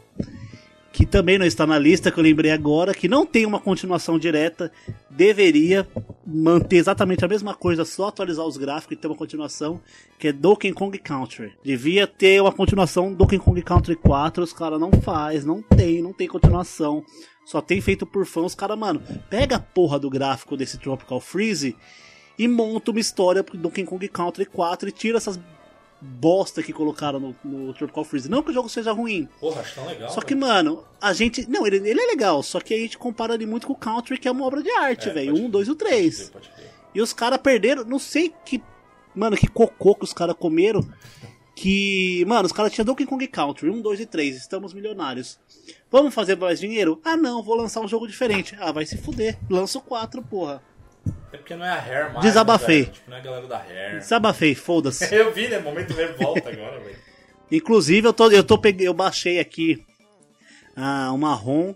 [0.93, 4.19] que também não está na lista, que eu lembrei agora, que não tem uma continuação
[4.19, 4.73] direta,
[5.09, 5.87] deveria
[6.27, 9.81] manter exatamente a mesma coisa, só atualizar os gráficos e ter uma continuação,
[10.19, 11.53] que é Donkey Kong Country.
[11.63, 16.13] Devia ter uma continuação Donkey Kong Country 4, os caras não faz, não tem, não
[16.13, 17.05] tem continuação.
[17.45, 21.21] Só tem feito por fã, os caras, mano, pega a porra do gráfico desse Tropical
[21.21, 21.77] Freeze
[22.39, 25.39] e monta uma história pro Donkey Kong Country 4 e tira essas
[26.01, 28.31] bosta que colocaram no, no Tropical Freeze.
[28.31, 29.29] Não que o jogo seja ruim.
[29.41, 30.11] Porra, acho tão legal.
[30.11, 30.47] Só que, velho.
[30.47, 31.49] mano, a gente.
[31.49, 34.19] Não, ele, ele é legal, só que a gente compara ele muito com o Country,
[34.19, 35.33] que é uma obra de arte, É, velho.
[35.33, 36.31] pode Um, dois e o três.
[36.31, 36.71] Pode crer.
[36.95, 38.63] E os caras perderam, não sei que.
[39.15, 40.81] Mano, que cocô que os caras comeram.
[41.55, 42.25] Que.
[42.27, 45.39] Mano, os caras tinham Donkey Kong Country, um, dois e três, estamos milionários.
[45.91, 47.01] Vamos fazer mais dinheiro?
[47.05, 48.57] Ah, não, vou lançar um jogo diferente.
[48.61, 49.39] Ah, vai se fuder.
[49.51, 50.63] Lança o 4, porra.
[51.33, 52.25] É porque não é a Hair mais.
[52.25, 52.87] Desabafei.
[52.87, 53.99] né, tipo, não é a galera da Hair.
[53.99, 55.05] Desabafei, foda-se.
[55.15, 55.59] Eu vi, né?
[55.59, 56.99] Momento revolta agora, velho.
[57.53, 59.85] Inclusive, eu, tô, eu, tô peguei, eu baixei aqui
[60.77, 61.75] ah, uma ROM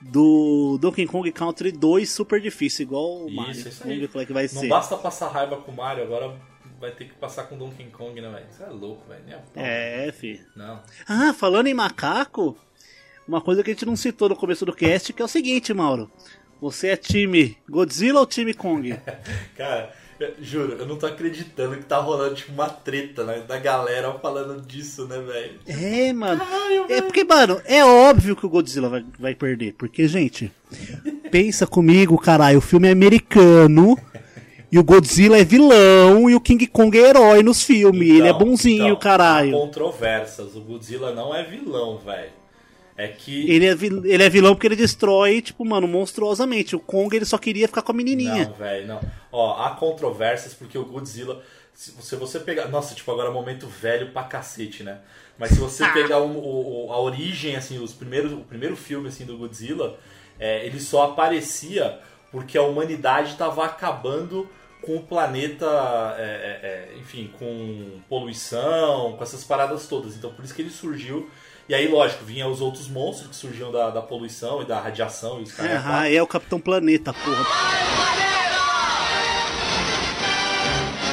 [0.00, 3.52] do Donkey Kong Country 2 super difícil, igual o Isso, Mario.
[3.52, 3.88] isso aí.
[3.88, 4.68] Vamos ver qual é que vai Não ser.
[4.68, 6.32] basta passar raiva com o Mario, agora
[6.80, 8.46] vai ter que passar com Donkey Kong, né, velho?
[8.50, 9.24] Isso é louco, velho.
[9.52, 9.64] Pau.
[9.64, 10.40] É, fi.
[10.54, 10.80] Não.
[11.08, 12.56] Ah, falando em macaco,
[13.26, 15.74] uma coisa que a gente não citou no começo do cast, que é o seguinte,
[15.74, 16.08] Mauro.
[16.60, 18.94] Você é time Godzilla ou time Kong?
[19.56, 23.58] Cara, eu- juro, eu não tô acreditando que tá rolando tipo uma treta né, da
[23.58, 25.60] galera falando disso, né, velho?
[25.66, 26.40] É, mano.
[26.40, 29.74] Caralho, É porque, mano, é óbvio que o Godzilla vai, vai perder.
[29.74, 30.50] Porque, gente,
[31.30, 32.58] pensa comigo, caralho.
[32.58, 33.98] O filme é americano.
[34.72, 36.28] E o Godzilla é vilão.
[36.30, 38.08] E o King Kong é herói nos filmes.
[38.08, 39.52] ele é Então, bonzinho, então, caralho.
[39.52, 40.56] controvérsias.
[40.56, 42.30] O Godzilla não é vilão, velho.
[42.96, 43.50] É que.
[43.50, 46.74] Ele é, ele é vilão porque ele destrói, tipo, mano, monstruosamente.
[46.74, 48.46] O Kong ele só queria ficar com a menininha.
[48.46, 49.00] Não, velho, não.
[49.30, 51.42] Ó, há controvérsias porque o Godzilla.
[51.74, 52.68] se você, você pegar.
[52.68, 54.98] Nossa, tipo, agora é momento velho pra cacete, né?
[55.38, 59.26] Mas se você pegar o, o- a origem, assim, os primeiros, o primeiro filme assim,
[59.26, 59.98] do Godzilla,
[60.40, 61.98] é, ele só aparecia
[62.32, 64.48] porque a humanidade estava acabando
[64.80, 65.66] com o planeta,
[66.18, 70.16] é, é, é, enfim, com poluição, com essas paradas todas.
[70.16, 71.28] Então por isso que ele surgiu.
[71.68, 75.40] E aí, lógico, vinha os outros monstros que surgiam da, da poluição e da radiação
[75.40, 75.82] e os caras.
[75.84, 77.44] Ah, é o Capitão Planeta, porra.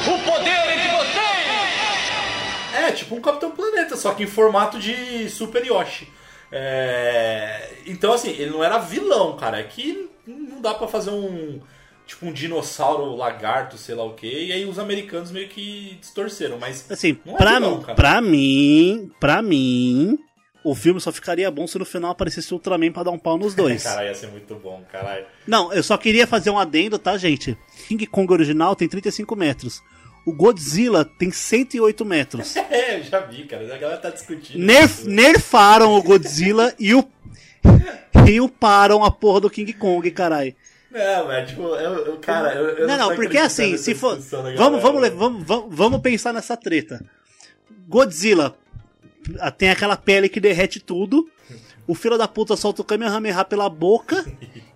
[0.06, 2.74] O poder entre vocês!
[2.76, 6.08] É, tipo um Capitão Planeta, só que em formato de Super Yoshi.
[6.52, 9.58] É, Então, assim, ele não era vilão, cara.
[9.58, 11.60] É que não dá pra fazer um.
[12.06, 14.26] Tipo um dinossauro lagarto, sei lá o que.
[14.26, 16.88] E aí os americanos meio que distorceram, mas.
[16.90, 17.94] Assim, não é pra, vilão, cara.
[17.94, 20.18] pra mim, pra mim,
[20.64, 23.36] o filme só ficaria bom se no final aparecesse o Ultraman pra dar um pau
[23.38, 23.82] nos dois.
[23.82, 25.26] Caralho, ia ser muito bom, caralho.
[25.46, 27.56] Não, eu só queria fazer um adendo, tá, gente?
[27.86, 29.82] King Kong original tem 35 metros.
[30.26, 32.54] O Godzilla tem 108 metros.
[32.70, 33.62] É, eu já vi, cara.
[33.74, 34.58] A galera tá discutindo.
[34.58, 35.10] Nerf, isso.
[35.10, 37.04] nerfaram o Godzilla e o.
[38.26, 40.54] E uparam a porra do King Kong, caralho.
[40.90, 44.18] Não, mas tipo, eu, eu- cara, eu, eu Não, não, tô porque assim, se for.
[44.56, 47.04] Vamos, vamos, vamos, vamos, pensar nessa treta.
[47.86, 48.56] Godzilla
[49.56, 51.28] tem aquela pele que derrete tudo.
[51.86, 54.24] O filho da puta solta o Kamehameha pela boca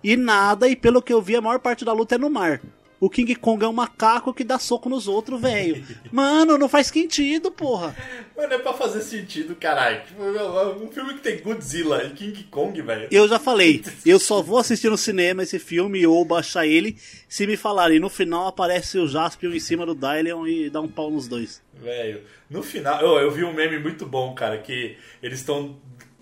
[0.03, 2.61] e nada, e pelo que eu vi, a maior parte da luta é no mar.
[2.99, 5.85] O King Kong é um macaco que dá soco nos outros, velho.
[6.11, 7.95] Mano, não faz sentido, porra.
[8.35, 10.01] Mas não é pra fazer sentido, caralho.
[10.05, 13.07] Tipo, um filme que tem Godzilla e King Kong, velho.
[13.09, 16.97] Eu já falei, eu só vou assistir no cinema esse filme ou baixar ele
[17.29, 17.99] se me falarem.
[17.99, 21.61] No final aparece o Jaspion em cima do Dylion e dá um pau nos dois.
[21.81, 25.77] Velho, no final, eu, eu vi um meme muito bom, cara, que eles estão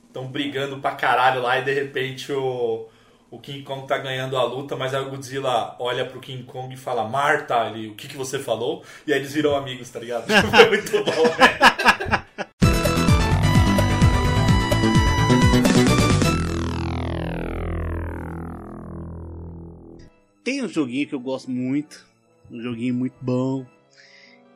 [0.07, 2.87] estão brigando pra caralho lá e de repente o,
[3.29, 6.73] o King Kong tá ganhando a luta, mas aí o Godzilla olha pro King Kong
[6.73, 8.83] e fala, Marta, ele, o que, que você falou?
[9.05, 10.25] E aí eles viram amigos, tá ligado?
[10.27, 12.27] Foi muito bom, velho.
[20.43, 22.07] Tem um joguinho que eu gosto muito,
[22.49, 23.65] um joguinho muito bom,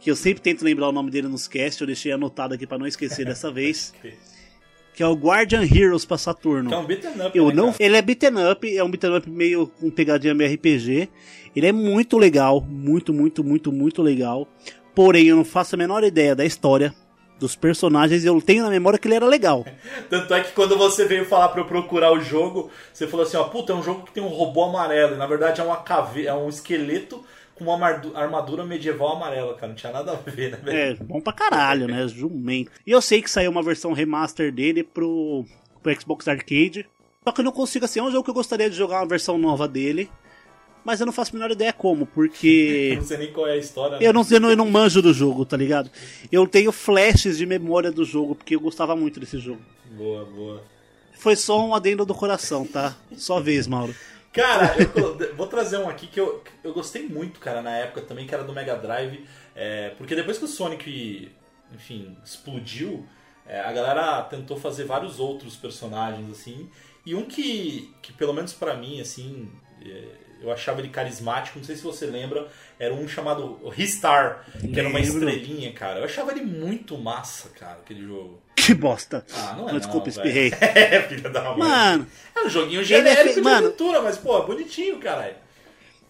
[0.01, 2.77] que eu sempre tento lembrar o nome dele nos casts, eu deixei anotado aqui pra
[2.77, 3.93] não esquecer dessa vez,
[4.95, 6.69] que é o Guardian Heroes pra Saturno.
[6.69, 7.83] Que é um beat'em up, Eu né, não, cara?
[7.83, 11.07] ele é beaten up, é um beaten up meio com pegadinha meio RPG.
[11.55, 14.47] Ele é muito legal, muito, muito, muito, muito legal.
[14.95, 16.93] Porém, eu não faço a menor ideia da história
[17.39, 18.25] dos personagens.
[18.25, 19.65] Eu tenho na memória que ele era legal.
[20.09, 23.37] Tanto é que quando você veio falar pra eu procurar o jogo, você falou assim,
[23.37, 25.15] ó, puta, é um jogo que tem um robô amarelo.
[25.15, 26.25] E na verdade é uma cave...
[26.25, 27.23] é um esqueleto
[27.63, 29.67] com uma armadu- armadura medieval amarela, cara.
[29.69, 30.77] Não tinha nada a ver, né, velho?
[30.77, 32.07] É, bom pra caralho, né?
[32.07, 32.71] Jumento.
[32.85, 35.45] E eu sei que saiu uma versão remaster dele pro,
[35.81, 36.87] pro Xbox Arcade.
[37.23, 39.07] Só que eu não consigo, assim, é um jogo que eu gostaria de jogar uma
[39.07, 40.09] versão nova dele.
[40.83, 42.89] Mas eu não faço a menor ideia como, porque.
[42.97, 43.99] Eu não sei nem qual é a história.
[43.99, 44.03] né?
[44.07, 45.91] Eu não, eu, não, eu não manjo do jogo, tá ligado?
[46.31, 49.61] Eu tenho flashes de memória do jogo, porque eu gostava muito desse jogo.
[49.91, 50.63] Boa, boa.
[51.19, 52.95] Foi só um adendo do coração, tá?
[53.15, 53.93] Só vez, Mauro.
[54.33, 58.25] Cara, eu vou trazer um aqui que eu, eu gostei muito, cara, na época também,
[58.25, 59.25] que era do Mega Drive.
[59.55, 61.31] é, porque depois que o Sonic,
[61.73, 63.05] enfim, explodiu,
[63.45, 66.69] é, a galera tentou fazer vários outros personagens, assim.
[67.05, 69.51] E um que, que pelo menos pra mim, assim,
[69.85, 70.05] é,
[70.41, 72.47] eu achava ele carismático, não sei se você lembra,
[72.79, 75.99] era um chamado Ristar, que era uma estrelinha, cara.
[75.99, 78.41] Eu achava ele muito massa, cara, aquele jogo.
[78.55, 79.25] Que bosta.
[79.33, 80.51] Ah, não é Não, desculpa, não, espirrei.
[80.61, 81.57] É, filha da mãe.
[81.59, 83.67] Mano, É um joguinho é genérico fe- de mano.
[83.67, 85.35] aventura, mas, pô, é bonitinho, caralho.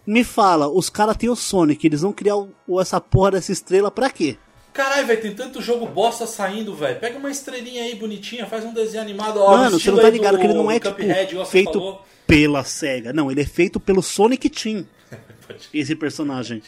[0.06, 3.90] me fala, os caras têm o Sonic, eles vão criar o- essa porra dessa estrela
[3.90, 4.36] pra quê?
[4.72, 6.98] Caralho, velho, tem tanto jogo bosta saindo, velho.
[6.98, 9.38] Pega uma estrelinha aí bonitinha, faz um desenho animado.
[9.38, 12.02] Ó, Mano, no você não tá ligado do- que ele não é tipo feito falou.
[12.32, 13.12] Pela SEGA.
[13.12, 14.86] Não, ele é feito pelo Sonic Team,
[15.74, 16.62] esse personagem.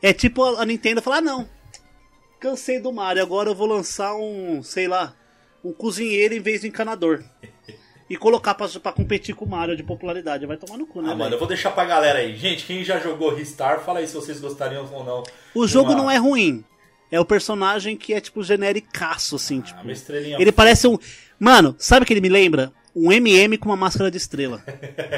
[0.00, 1.48] É tipo a Nintendo falar, ah, não,
[2.38, 5.12] cansei do Mario, agora eu vou lançar um, sei lá,
[5.64, 7.24] um cozinheiro em vez do encanador.
[8.08, 10.44] E colocar pra, pra competir com o Mario de popularidade.
[10.44, 12.36] Vai tomar no cu, né, Ah, mano, eu vou deixar pra galera aí.
[12.36, 15.22] Gente, quem já jogou Ristar, fala aí se vocês gostariam ou não.
[15.54, 16.62] O jogo Uma- não é ruim.
[17.10, 19.80] É o personagem que é, tipo, genericaço, assim, tipo...
[19.80, 20.98] uma estrelinha Ele parece um...
[21.40, 22.74] Mano, sabe o que ele me lembra?
[22.94, 24.62] Um MM com uma máscara de estrela.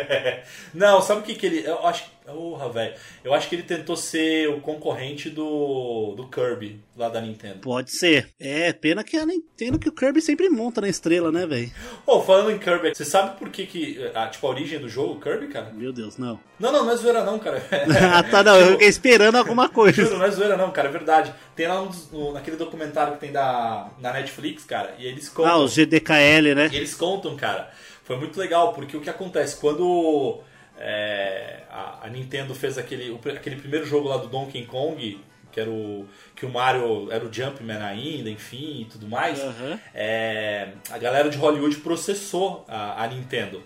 [0.73, 1.67] Não, sabe o que que ele...
[1.67, 2.05] Eu acho...
[2.27, 2.95] Porra, velho.
[3.25, 7.61] Eu acho que ele tentou ser o concorrente do, do Kirby, lá da Nintendo.
[7.61, 8.29] Pode ser.
[8.41, 11.71] É, pena que a Nintendo que o Kirby sempre monta na estrela, né, velho?
[12.07, 14.11] Ô, falando em Kirby, você sabe por que que...
[14.15, 15.71] ah, tipo, a origem do jogo, Kirby, cara?
[15.73, 16.41] Meu Deus, não.
[16.59, 17.63] Não, não, não é zoeira não, cara.
[18.15, 18.57] ah, tá, não.
[18.59, 20.03] Eu fiquei esperando alguma coisa.
[20.03, 21.33] Juro, não é zoeira não, cara, é verdade.
[21.55, 25.29] Tem lá um dos- no- naquele documentário que tem da, na Netflix, cara, e eles
[25.29, 25.53] contam.
[25.53, 26.69] Ah, o GDKL, né?
[26.73, 27.71] E eles contam, cara.
[28.05, 29.57] Foi muito legal, porque o que acontece?
[29.61, 30.41] Quando
[30.79, 35.21] é, a, a Nintendo fez aquele, o aquele primeiro jogo lá do Donkey Kong,
[35.53, 39.41] que era o que o Mario era o Jumpman ainda, enfim, e tudo mais.
[39.41, 39.79] Aham.
[39.95, 43.63] É, a galera de Hollywood processou a, a Nintendo.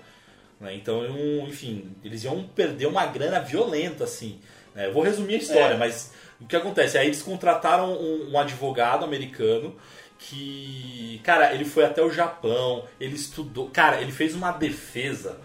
[0.61, 0.75] né?
[0.75, 4.39] Então, um, enfim, eles iam perder uma grana violenta, assim.
[4.75, 4.87] né?
[4.87, 5.77] Eu vou resumir a história, É.
[5.77, 6.97] mas o que acontece?
[6.99, 9.75] Aí eles contrataram um, um advogado americano
[10.19, 15.39] que, cara, ele foi até o Japão, ele estudou, cara, ele fez uma defesa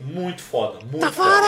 [0.00, 1.46] muito foda, muito foda.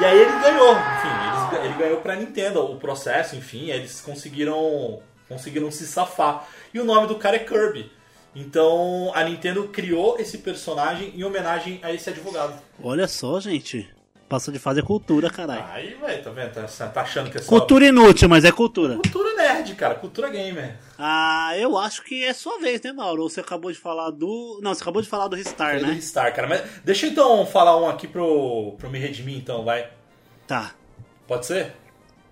[0.00, 5.00] E aí ele ganhou, enfim, eles- ele ganhou pra Nintendo o processo, enfim, eles conseguiram
[5.28, 6.48] conseguiram se safar.
[6.72, 7.92] E o nome do cara é Kirby.
[8.34, 12.54] Então a Nintendo criou esse personagem em homenagem a esse advogado.
[12.82, 13.88] Olha só, gente.
[14.28, 15.64] Passa de fase é cultura, caralho.
[15.70, 16.52] Aí, velho, tá vendo?
[16.52, 18.96] Tá, tá achando que é só Cultura inútil, mas é cultura.
[18.96, 20.76] cultura nerd, cara, cultura gamer.
[20.98, 23.22] Ah, eu acho que é sua vez, né, Mauro?
[23.22, 24.60] Você acabou de falar do.
[24.62, 26.00] Não, você acabou de falar do Ristar, Ele né?
[26.00, 26.46] Star, cara.
[26.46, 29.88] Mas deixa eu então falar um aqui pro, pro me redimir, então, vai.
[30.46, 30.72] Tá.
[31.26, 31.72] Pode ser?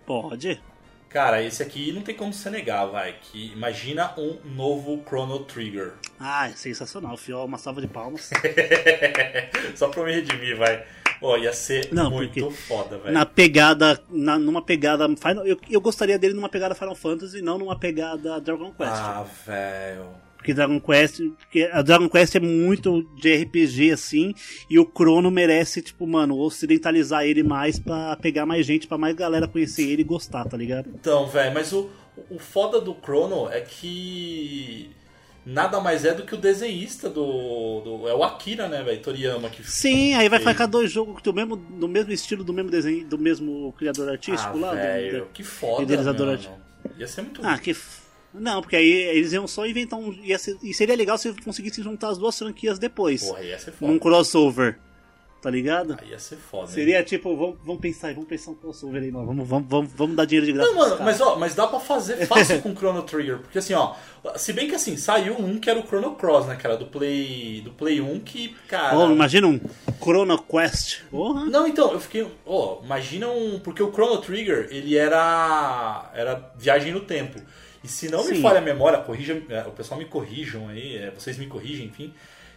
[0.05, 0.61] Pode.
[1.09, 3.15] Cara, esse aqui não tem como você negar, vai.
[3.23, 5.95] Que imagina um novo Chrono Trigger.
[6.21, 7.43] Ah, é sensacional, fio.
[7.43, 8.29] Uma salva de palmas.
[9.75, 10.85] Só pra me redimir, vai.
[11.23, 13.13] Ia ser Não, muito foda, velho.
[13.13, 14.01] na pegada.
[14.11, 15.09] Na, numa pegada.
[15.17, 18.93] Final, eu, eu gostaria dele numa pegada Final Fantasy, não numa pegada Dragon Quest.
[18.93, 20.07] Ah, velho.
[20.37, 21.21] Porque Dragon Quest.
[21.39, 24.33] Porque a Dragon Quest é muito de RPG, assim.
[24.71, 29.17] E o Chrono merece, tipo, mano, ocidentalizar ele mais pra pegar mais gente, pra mais
[29.17, 30.89] galera conhecer ele e gostar, tá ligado?
[30.95, 31.91] Então, velho, mas o,
[32.31, 34.91] o foda do Chrono é que
[35.47, 37.81] nada mais é do que o desenhista do.
[37.81, 39.01] do é o Akira, né, velho?
[39.01, 42.71] Toriyama que Sim, aí vai ficar dois jogos do mesmo, do mesmo estilo, do mesmo
[42.71, 44.75] desenho, do mesmo criador artístico ah, lá.
[44.75, 46.59] velho, do- que foda, idealizador mano.
[46.99, 47.75] Ia ser muito Ah, que.
[48.35, 50.13] Não, porque aí eles iam só inventar um.
[50.39, 53.25] Ser- e seria legal se conseguissem juntar as duas franquias depois.
[53.25, 53.91] Porra, ia ser foda.
[53.93, 54.79] num crossover.
[55.47, 55.97] Tá ligado?
[56.03, 56.65] Aí ia ser foda.
[56.65, 56.75] hein?
[56.75, 59.27] Seria tipo, vamos, vamos pensar vamos pensar um crossover aí, mano.
[59.27, 60.73] Vamos, vamos, vamos, vamos dar dinheiro de graça.
[60.73, 63.73] Não, mano, mas ó, mas dá pra fazer fácil com o Chrono Trigger, porque assim,
[63.73, 63.95] ó,
[64.35, 67.61] se bem que assim, saiu um que era o Chrono Cross, né, cara, do Play,
[67.61, 69.61] do Play 1 que, cara, Ó, imagina um
[70.03, 71.03] Chrono Quest.
[71.13, 71.45] Porra.
[71.45, 76.93] Não, então, eu fiquei, ó, imagina um, porque o Chrono Trigger, ele era era viagem
[76.93, 77.41] no tempo.
[77.85, 78.43] E se não me Sim.
[78.43, 82.13] falha a memória, corrija, é, o pessoal me corrijam aí, é, vocês me corrigem, enfim,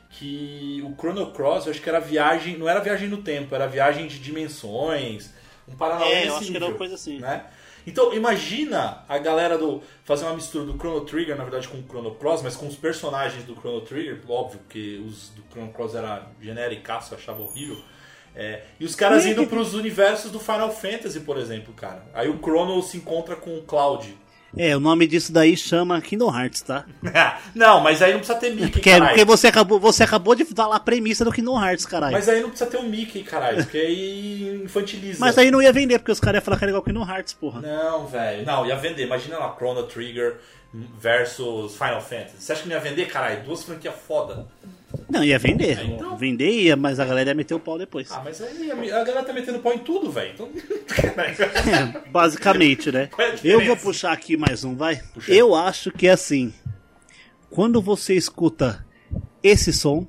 [0.10, 3.68] que o Chrono Cross, eu acho que era viagem, não era viagem no tempo, era
[3.68, 5.32] viagem de dimensões,
[5.68, 7.20] um paralelo É, eu acho que era uma coisa assim.
[7.20, 7.45] Né?
[7.86, 11.84] Então, imagina a galera do fazer uma mistura do Chrono Trigger, na verdade, com o
[11.84, 15.95] Chrono Cross, mas com os personagens do Chrono Trigger, óbvio que os do Chrono Cross
[15.95, 17.78] era genéricaço, eu achava horrível.
[18.36, 22.05] É, e os caras indo pros universos do Final Fantasy, por exemplo, cara.
[22.14, 24.16] Aí o Chrono se encontra com o Cloud.
[24.58, 26.86] É, o nome disso daí chama Kingdom Hearts, tá?
[27.54, 29.26] não, mas aí não precisa ter Mickey, Porque, porque caralho.
[29.26, 32.14] você, acabou, você acabou de falar a premissa do Kingdom Hearts, caralho.
[32.14, 35.39] Mas, Mas aí não precisa ter o Mickey, caralho, porque aí infantiliza.
[35.39, 37.62] aí não ia vender, porque os caras iam falar que era igual Kingdom Hearts, porra.
[37.62, 38.45] Não, velho.
[38.45, 39.06] Não, ia vender.
[39.06, 40.38] Imagina lá, Chrono Trigger
[40.74, 42.36] versus Final Fantasy.
[42.39, 43.43] Você acha que não ia vender, caralho?
[43.43, 44.47] Duas franquias foda.
[45.10, 45.80] Não, ia vender.
[45.84, 46.18] Então.
[46.18, 48.12] Vender ia, mas a galera ia meter o pau depois.
[48.12, 50.34] Ah, mas aí a, galera tá metendo pau em tudo, velho.
[50.34, 50.50] Então.
[51.70, 53.10] É, basicamente, né?
[53.18, 55.02] É Eu vou puxar aqui mais um, vai.
[55.14, 55.32] Puxa.
[55.32, 56.54] Eu acho que é assim.
[57.50, 58.86] Quando você escuta
[59.44, 60.08] esse som.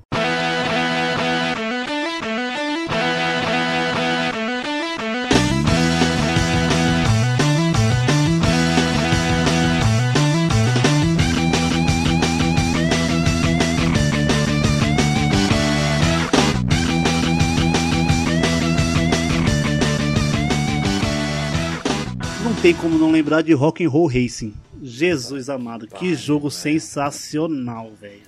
[22.61, 24.53] Tem como não lembrar de Rock and Roll Racing.
[24.81, 28.21] Jesus amado, que jogo sensacional, velho.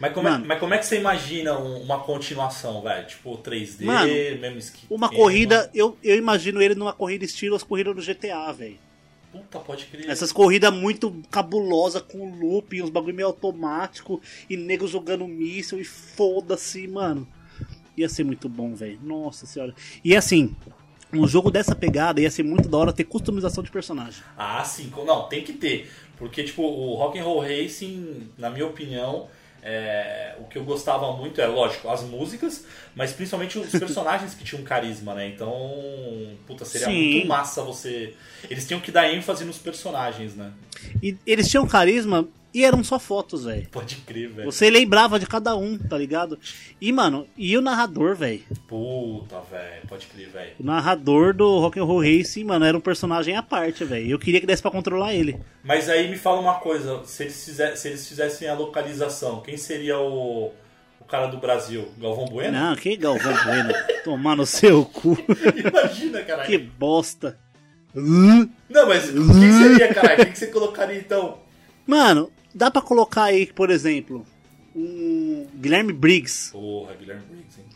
[0.00, 3.06] Mas como, é, mas como é que você imagina um- uma continuação, velho?
[3.06, 4.86] Tipo 3D, Mano, mesmo esquema.
[4.90, 8.76] Uma corrida, eu, eu imagino ele numa corrida estilo as corridas do GTA, velho.
[9.32, 10.08] Puta, pode crer.
[10.08, 15.84] Essas corridas muito cabulosas com looping, uns bagulho meio automático e nego jogando míssil e
[15.84, 17.26] foda-se, mano.
[17.96, 18.98] Ia ser muito bom, velho.
[19.02, 19.74] Nossa senhora.
[20.04, 20.54] E assim,
[21.18, 24.22] um jogo dessa pegada ia ser muito da hora ter customização de personagem.
[24.36, 24.92] Ah, sim.
[25.06, 25.90] Não, tem que ter.
[26.16, 29.28] Porque, tipo, o Rock and Roll Racing, na minha opinião,
[29.62, 34.44] é, o que eu gostava muito é, lógico, as músicas, mas principalmente os personagens que
[34.44, 35.28] tinham carisma, né?
[35.28, 35.50] Então,
[36.46, 37.12] puta, seria Sim.
[37.12, 38.14] muito massa você...
[38.48, 40.52] Eles tinham que dar ênfase nos personagens, né?
[41.02, 43.68] E eles tinham carisma e eram só fotos, velho.
[43.68, 44.50] Pode crer, velho.
[44.50, 46.38] Você lembrava de cada um, tá ligado?
[46.80, 48.44] E, mano, e o narrador, velho?
[48.68, 49.82] Puta, velho.
[49.88, 50.52] Pode crer, velho.
[50.60, 54.08] O narrador do Rock and Roll Racing, mano, era um personagem à parte, velho.
[54.08, 55.40] Eu queria que desse pra controlar ele.
[55.64, 59.56] Mas aí me fala uma coisa, se eles, fizer, se eles fizessem a localização, quem
[59.56, 60.52] seria o,
[61.00, 61.88] o cara do Brasil?
[61.98, 62.52] Galvão Bueno?
[62.56, 63.74] Não, que Galvão Bueno.
[64.04, 65.18] Tomar no seu cu.
[65.58, 66.48] Imagina, caralho.
[66.48, 67.36] que bosta.
[67.94, 70.22] Não, mas o que seria, cara?
[70.22, 71.38] O que você colocaria então?
[71.86, 74.24] Mano, dá pra colocar aí, por exemplo,
[74.74, 77.66] um Guilherme Briggs Porra, Guilherme Briggs, hein?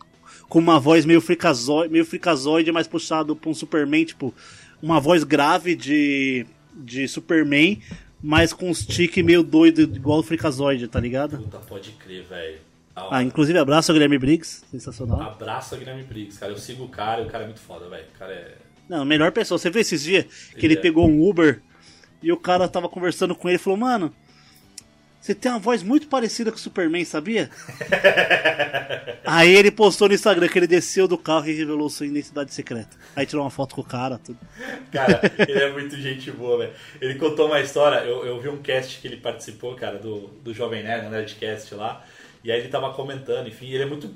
[0.49, 4.35] com uma voz meio fricazoide, meio fricazoide, mais puxado pra um Superman, tipo,
[4.83, 7.81] uma voz grave de, de Superman,
[8.23, 11.39] mas com uns tique meio doido, igual o fricazoide, tá ligado?
[11.39, 12.59] Puta, pode crer, velho.
[12.97, 13.23] Ah, hora.
[13.23, 15.21] inclusive abraço ao Guilherme Briggs, sensacional.
[15.21, 16.53] Abraço a Guilherme Briggs, cara.
[16.53, 18.05] Eu sigo o cara o cara é muito foda, velho.
[18.15, 18.55] O cara é.
[18.89, 19.59] Não, melhor pessoa.
[19.59, 20.83] Você viu esses dias que Ele ele é.
[20.83, 21.61] pegou um Uber
[22.23, 24.13] e o cara tava conversando com ele e falou, mano,
[25.21, 27.51] você tem uma voz muito parecida com o Superman, sabia?
[29.27, 32.97] Aí ele postou no Instagram que ele desceu do carro e revelou sua identidade secreta.
[33.15, 34.39] Aí tirou uma foto com o cara, tudo.
[34.91, 36.73] Cara, ele é muito gente boa, velho.
[37.01, 40.55] Ele contou uma história, eu, eu vi um cast que ele participou, cara, do, do
[40.55, 42.05] Jovem Nerd, no Nerdcast lá.
[42.43, 44.15] E aí ele tava comentando, enfim, ele é muito.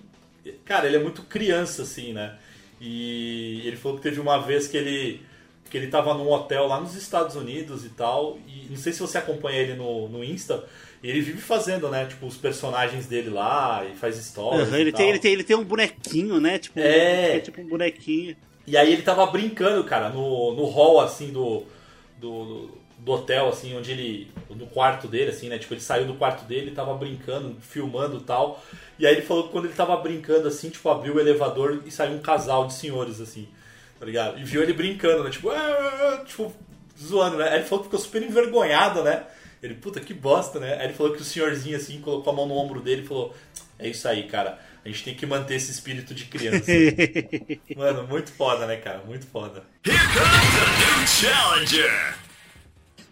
[0.65, 2.37] Cara, ele é muito criança, assim, né?
[2.81, 5.21] E ele falou que teve uma vez que ele.
[5.69, 8.39] Que ele tava num hotel lá nos Estados Unidos e tal.
[8.47, 10.65] E não sei se você acompanha ele no, no Insta.
[11.03, 12.07] E ele vive fazendo, né?
[12.07, 14.69] Tipo, os personagens dele lá e faz stories.
[14.69, 16.59] Uhum, ele, tem, ele, tem, ele tem um bonequinho, né?
[16.59, 17.37] Tipo, É.
[17.37, 18.37] é tipo um bonequinho.
[18.67, 21.65] E aí ele tava brincando, cara, no, no hall, assim, do,
[22.19, 24.31] do, do hotel, assim, onde ele...
[24.51, 25.59] No quarto dele, assim, né?
[25.59, 28.63] Tipo, ele saiu do quarto dele, tava brincando, filmando e tal.
[28.97, 31.91] E aí ele falou que quando ele tava brincando, assim, tipo, abriu o elevador e
[31.91, 33.49] saiu um casal de senhores, assim,
[33.99, 34.39] tá ligado?
[34.39, 35.31] E viu ele brincando, né?
[35.31, 36.53] Tipo, "Ah, ah, ah", tipo,
[37.03, 37.49] zoando, né?
[37.49, 39.25] Aí ele falou que ficou super envergonhado, né?
[39.63, 40.75] Ele, puta, que bosta, né?
[40.79, 43.35] Aí ele falou que o senhorzinho, assim, colocou a mão no ombro dele e falou,
[43.79, 44.59] é isso aí, cara.
[44.85, 46.67] A gente tem que manter esse espírito de criança.
[47.77, 48.99] Mano, muito foda, né, cara?
[49.07, 49.63] Muito foda.
[51.07, 52.17] Challenger.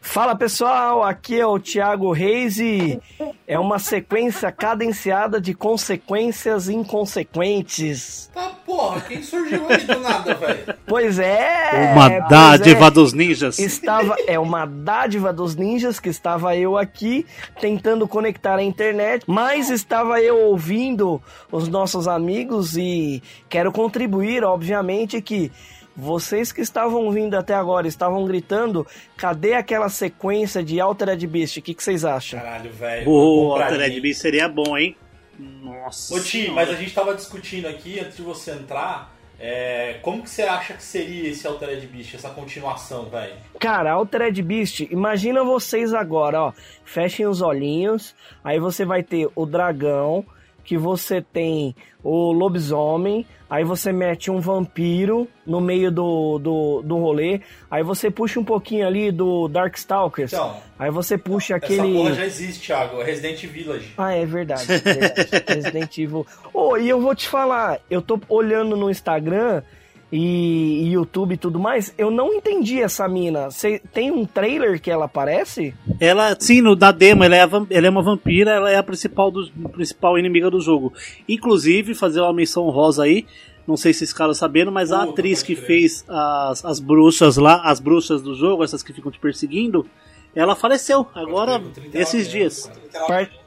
[0.00, 2.98] Fala pessoal, aqui é o Thiago Reis e
[3.46, 8.30] é uma sequência cadenciada de consequências inconsequentes.
[8.32, 10.74] Tá, porra, quem surgiu aí do nada, velho?
[10.86, 11.92] Pois é!
[11.92, 12.90] Uma pois dádiva é.
[12.90, 13.58] dos ninjas.
[13.58, 17.26] Estava, é uma dádiva dos ninjas que estava eu aqui
[17.60, 21.22] tentando conectar a internet, mas estava eu ouvindo
[21.52, 25.52] os nossos amigos e quero contribuir, obviamente, que
[25.96, 28.86] vocês que estavam vindo até agora estavam gritando,
[29.16, 31.58] cadê aquela sequência de Altered Beast?
[31.58, 32.40] O que, que vocês acham?
[32.40, 33.04] Caralho, velho.
[33.04, 33.74] Compraria.
[33.74, 34.96] Altered Beast seria bom, hein?
[35.38, 36.14] Nossa.
[36.14, 40.28] Ô, Ti, mas a gente tava discutindo aqui, antes de você entrar, é, como que
[40.28, 43.34] você acha que seria esse Altered Beast, essa continuação, velho?
[43.58, 46.52] Cara, Altered Beast, imagina vocês agora, ó.
[46.84, 48.14] Fechem os olhinhos.
[48.44, 50.26] Aí você vai ter o dragão,
[50.62, 56.96] que você tem o lobisomem, aí você mete um vampiro no meio do, do, do
[56.96, 57.40] rolê,
[57.70, 61.92] aí você puxa um pouquinho ali do Darkstalkers, Então, aí você puxa Essa aquele...
[61.92, 63.00] porra já existe, Thiago.
[63.00, 63.92] É Resident Village.
[63.98, 64.72] Ah, é verdade.
[64.72, 65.44] é verdade.
[65.54, 66.26] Resident Evil.
[66.54, 69.62] Oh, e eu vou te falar, eu tô olhando no Instagram
[70.12, 73.50] e, e YouTube e tudo mais, eu não entendi essa mina.
[73.50, 75.74] Cê, tem um trailer que ela aparece?
[76.00, 78.82] Ela, sim, no, na demo, ela é, a ela é uma vampira, ela é a
[78.82, 80.92] principal, do, principal inimiga do jogo.
[81.28, 83.26] Inclusive, fazer uma menção rosa aí,
[83.66, 87.62] não sei se vocês ficaram sabendo, mas a atriz que fez as, as bruxas lá,
[87.64, 89.86] as bruxas do jogo, essas que ficam te perseguindo,
[90.34, 92.70] ela faleceu agora, crer, com 39 esses dias.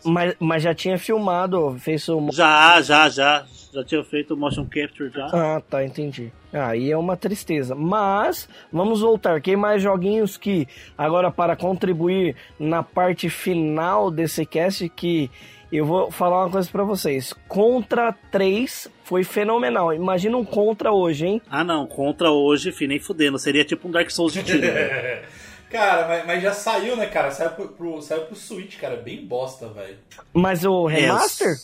[0.06, 2.30] Mas, mas já tinha filmado, fez o.
[2.32, 3.46] Já, já, já.
[3.74, 5.26] Já tinha feito o motion capture já.
[5.34, 6.32] Ah, tá, entendi.
[6.54, 7.74] Aí é uma tristeza.
[7.74, 9.42] Mas, vamos voltar.
[9.42, 15.32] Quem mais joguinhos que, agora para contribuir na parte final desse cast, que
[15.72, 17.34] eu vou falar uma coisa pra vocês.
[17.48, 19.92] Contra 3 foi fenomenal.
[19.92, 21.42] Imagina um Contra hoje, hein?
[21.50, 23.40] Ah não, contra hoje, fi, nem fudendo.
[23.40, 24.62] Seria tipo um Dark Souls de tiro.
[25.72, 27.32] Cara, mas, mas já saiu, né, cara?
[27.32, 28.96] Saiu pro, pro, saiu pro Switch, cara.
[28.96, 29.98] Bem bosta, velho.
[30.32, 31.56] Mas o remaster?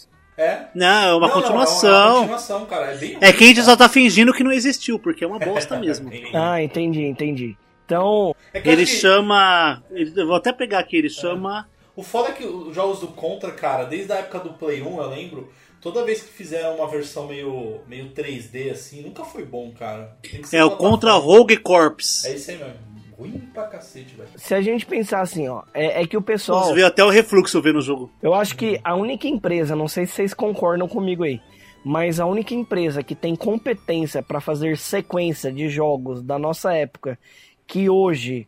[0.42, 0.68] É?
[0.74, 2.16] Não, é uma Não, não, é uma continuação.
[2.20, 2.94] continuação, cara.
[2.94, 5.38] É, bem É que a gente só tá fingindo que não existiu, porque é uma
[5.40, 6.10] bosta mesmo.
[6.34, 7.58] Ah, entendi, entendi.
[7.86, 9.84] Então, É Ele que- chama.
[9.92, 11.68] ele- eu vou até pegar aqui, ele chama.
[11.96, 15.02] O foda é que os jogos do Contra, cara, desde a época do Play 1,
[15.02, 19.72] eu lembro, toda vez que fizeram uma versão meio, meio 3D assim, nunca foi bom,
[19.78, 20.16] cara.
[20.22, 20.72] Tem que ser É o.
[20.72, 22.24] Contra Rogue Corps.
[22.26, 22.74] É isso aí mesmo.
[23.20, 24.30] Ruim pra cacete, velho.
[24.38, 26.64] se a gente pensar assim, ó, é, é que o pessoal.
[26.64, 28.10] Você viu até o refluxo vendo o jogo.
[28.24, 31.42] Eu acho que a única empresa, não sei se vocês concordam comigo aí,
[31.84, 37.20] mas a única empresa que tem competência para fazer sequência de jogos da nossa época
[37.68, 38.48] que hoje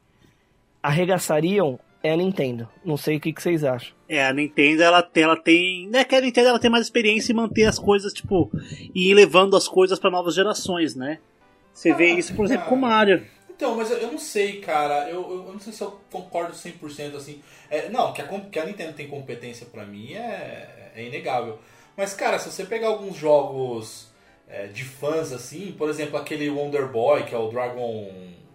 [0.82, 2.67] arregaçariam é a Nintendo.
[2.84, 3.93] Não sei o que, que vocês acham.
[4.07, 5.89] É, a Nintendo ela tem, ela tem.
[5.89, 8.49] Né, que a Nintendo ela tem mais experiência em manter as coisas, tipo,
[8.95, 11.19] e ir levando as coisas pra novas gerações, né?
[11.74, 13.26] Você vê isso, por exemplo, com o Mario.
[13.62, 15.07] Então, mas eu, eu não sei, cara.
[15.07, 17.43] Eu, eu, eu não sei se eu concordo 100% assim.
[17.70, 21.59] É, não, que a, que a Nintendo tem competência pra mim é, é inegável.
[21.95, 24.07] Mas, cara, se você pegar alguns jogos
[24.49, 28.12] é, de fãs assim, por exemplo, aquele Wonder Boy, que é o Dragon.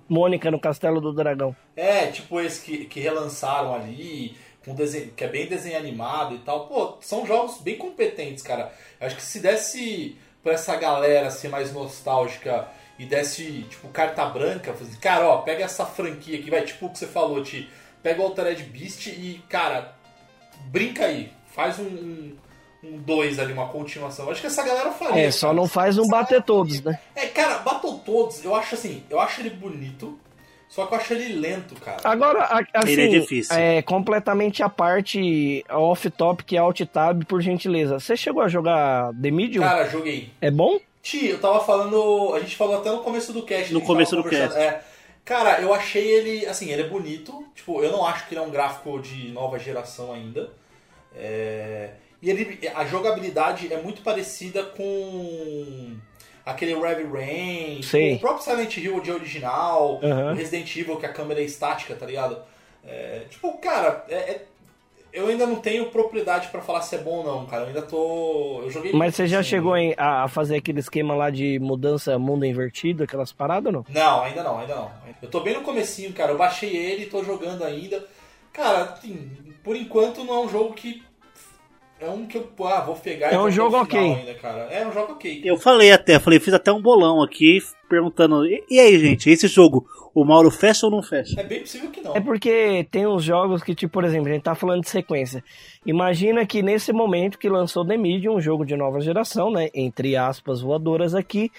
[0.08, 1.54] Mônica no Castelo do Dragão.
[1.76, 6.38] É, tipo esse que, que relançaram ali, com desenho, que é bem desenho animado e
[6.38, 6.66] tal.
[6.66, 8.72] Pô, são jogos bem competentes, cara.
[9.00, 12.66] Acho que se desse pra essa galera ser mais nostálgica
[12.98, 16.90] e desse, tipo, carta branca, assim, cara, ó, pega essa franquia aqui, vai, tipo o
[16.90, 17.68] que você falou, Ti,
[18.02, 19.94] pega o Altered Beast e, cara,
[20.66, 22.34] brinca aí, faz um
[22.82, 24.26] 2 um, um ali, uma continuação.
[24.26, 25.26] Eu acho que essa galera faria.
[25.26, 26.98] É, só não faz um bater todos, né?
[27.14, 30.18] É, cara, Battle Todos, eu acho assim, eu acho ele bonito,
[30.68, 31.98] só que eu acho ele lento, cara.
[32.04, 33.56] Agora, assim, Ele é difícil.
[33.56, 38.00] é completamente a parte off-topic e alt-tab, por gentileza.
[38.00, 39.62] Você chegou a jogar The Medium?
[39.62, 40.32] Cara, joguei.
[40.40, 40.78] É bom?
[41.06, 42.34] Ti, eu tava falando.
[42.34, 43.72] A gente falou até no começo do cast.
[43.72, 44.82] No começo do conversando, É,
[45.24, 46.44] cara, eu achei ele.
[46.46, 47.46] Assim, ele é bonito.
[47.54, 50.50] Tipo, eu não acho que ele é um gráfico de nova geração ainda.
[51.14, 51.90] É,
[52.20, 55.96] e ele, a jogabilidade é muito parecida com
[56.44, 58.16] aquele Heavy Rain, Sei.
[58.16, 62.04] o próprio Silent Hill de original, o Resident Evil que a câmera é estática, tá
[62.04, 62.36] ligado?
[62.84, 64.44] É, tipo, cara, é- é-
[65.16, 67.62] eu ainda não tenho propriedade pra falar se é bom ou não, cara.
[67.62, 68.60] Eu ainda tô.
[68.62, 68.92] Eu joguei.
[68.92, 72.44] Mas você já assim, chegou em- a a fazer aquele esquema lá de mudança mundo
[72.44, 73.84] invertido, aquelas paradas ou não?
[73.88, 74.90] Não, ainda não, ainda não.
[75.22, 76.32] Eu tô bem no comecinho, cara.
[76.32, 78.04] Eu baixei ele, tô jogando ainda.
[78.52, 79.30] Cara, assim,
[79.64, 81.02] por enquanto não é um jogo que.
[81.98, 83.98] É um que eu ah, vou pegar e É um jogo final ok.
[83.98, 84.58] Ainda, cara.
[84.70, 85.40] É um jogo ok.
[85.44, 88.44] Eu falei até, falei, fiz até um bolão aqui perguntando.
[88.46, 91.40] E, e aí, gente, esse jogo, o Mauro fecha ou não fecha?
[91.40, 92.14] É bem possível que não.
[92.14, 95.42] É porque tem uns jogos que, tipo, por exemplo, a gente tá falando de sequência.
[95.86, 99.70] Imagina que nesse momento que lançou The Medium, um jogo de nova geração, né?
[99.74, 101.50] Entre aspas voadoras aqui.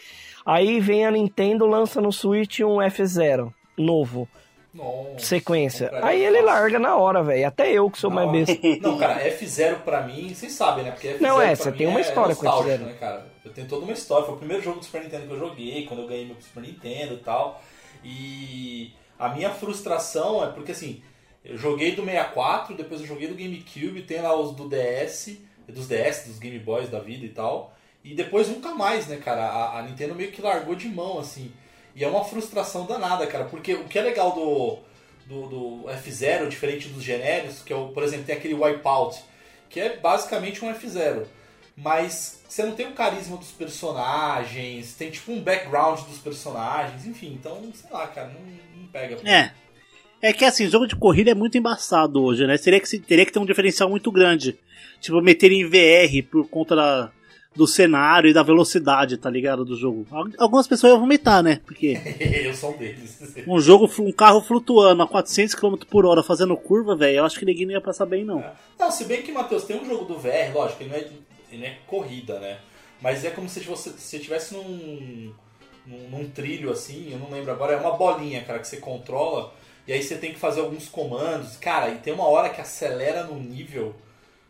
[0.45, 4.27] Aí vem a Nintendo, lança no Switch um F0 novo,
[4.78, 5.89] Nossa, sequência.
[6.03, 7.47] Aí ele larga na hora, velho.
[7.47, 8.55] Até eu que sou mais besta.
[8.80, 10.91] Não, cara, F0 pra mim, vocês sabem, né?
[10.91, 12.88] Porque F0 Não, é, você tem uma é história com nostálgico, F0.
[12.88, 13.25] né, cara?
[13.43, 14.25] Eu tenho toda uma história.
[14.25, 16.61] Foi o primeiro jogo do Super Nintendo que eu joguei, quando eu ganhei meu Super
[16.61, 17.61] Nintendo e tal.
[18.03, 21.01] E a minha frustração é porque, assim,
[21.43, 25.88] eu joguei do 64, depois eu joguei do GameCube, tem lá os do DS, dos
[25.88, 27.73] DS, dos Game Boys da vida e tal.
[28.03, 29.47] E depois nunca mais, né, cara?
[29.47, 31.51] A, a Nintendo meio que largou de mão, assim.
[31.98, 34.78] E é uma frustração danada, cara, porque o que é legal do,
[35.26, 39.20] do, do F0, diferente dos genéricos, que é o, por exemplo, tem aquele Wipeout,
[39.68, 41.26] que é basicamente um F0.
[41.76, 47.34] Mas você não tem o carisma dos personagens, tem tipo um background dos personagens, enfim,
[47.34, 48.41] então, sei lá, cara, não,
[48.82, 49.18] não pega.
[49.28, 49.52] É.
[50.22, 52.58] É que assim, jogo de corrida é muito embaçado hoje, né?
[52.60, 54.58] Teria que, teria que ter um diferencial muito grande.
[55.00, 57.12] Tipo, meter em VR por conta da-
[57.58, 59.66] do cenário e da velocidade, tá ligado?
[59.66, 60.05] Do jogo.
[60.12, 61.60] Al- Algumas pessoas iam vomitar, né?
[61.66, 61.97] Porque
[62.45, 63.20] eu sou um deles.
[63.47, 67.39] um jogo, um carro flutuando a 400 km por hora fazendo curva, velho, eu acho
[67.39, 68.43] que ninguém não ia passar bem, não.
[68.80, 70.99] Não, se bem que, Matheus, tem um jogo do VR, lógico, ele não é,
[71.51, 72.60] ele não é corrida, né?
[73.01, 75.34] Mas é como se você se você estivesse num,
[75.86, 79.53] num, num trilho assim, eu não lembro agora, é uma bolinha, cara, que você controla,
[79.88, 81.55] e aí você tem que fazer alguns comandos.
[81.58, 83.95] Cara, e tem uma hora que acelera num nível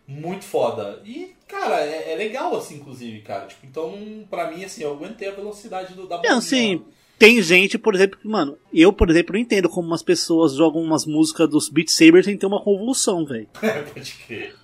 [0.07, 1.01] muito foda.
[1.03, 3.45] E, cara, é, é legal assim, inclusive, cara.
[3.47, 6.21] Tipo, então, pra mim, assim, eu aguentei a velocidade do, da.
[6.21, 6.83] Não, assim,
[7.19, 10.81] tem gente, por exemplo, que, mano, eu, por exemplo, não entendo como umas pessoas jogam
[10.81, 13.47] umas músicas dos Beat Saber sem ter uma convulsão, velho.
[13.93, 14.55] Pode crer.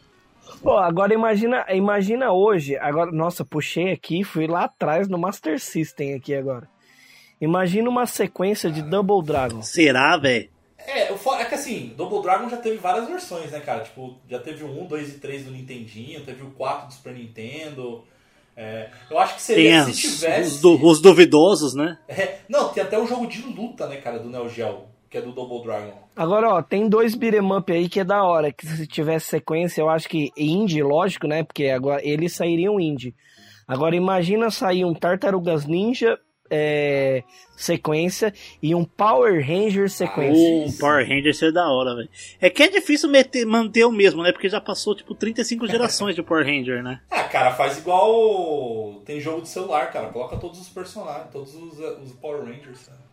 [0.61, 6.13] Pô, agora imagina, imagina hoje, agora, nossa, puxei aqui, fui lá atrás no Master System
[6.13, 6.69] aqui agora.
[7.41, 9.61] Imagina uma sequência de Double Dragon.
[9.61, 10.52] Será, velho?
[10.87, 13.83] É, o é que assim, Double Dragon já teve várias versões, né, cara?
[13.83, 17.13] Tipo, já teve o 1, 2 e 3 do Nintendinho, teve o 4 do Super
[17.13, 18.03] Nintendo.
[18.55, 20.41] É, eu acho que Tem seria se os, tivesse.
[20.41, 21.97] os, du- os duvidosos, né?
[22.07, 25.21] É, não, tem até um jogo de luta, né, cara, do Neo Geo, que é
[25.21, 25.93] do Double Dragon.
[26.15, 29.81] Agora, ó, tem dois beat'em up aí que é da hora, que se tivesse sequência,
[29.81, 33.15] eu acho que indie, lógico, né, porque agora eles sairiam indie.
[33.67, 36.19] Agora imagina sair um Tartarugas Ninja
[36.55, 37.23] é,
[37.55, 38.31] sequência
[38.61, 40.49] e um Power Ranger sequência.
[40.67, 42.09] Um Power Ranger seria da hora, velho.
[42.39, 44.31] É que é difícil meter- manter o mesmo, né?
[44.31, 46.99] Porque já passou, tipo, 35 gerações de Power Ranger, né?
[47.09, 49.01] Ah, cara, faz igual.
[49.05, 50.09] Tem jogo de celular, cara.
[50.09, 53.03] Coloca todos os personagens, todos os, os Power Rangers, cara.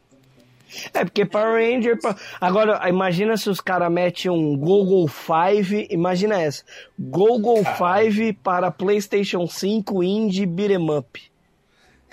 [0.94, 1.98] É, porque Power Ranger.
[2.40, 5.86] Agora, imagina se os caras metem um Google 5.
[5.90, 6.62] Imagina essa:
[6.96, 11.20] Google 5 para PlayStation 5 Indie Beat'em Up.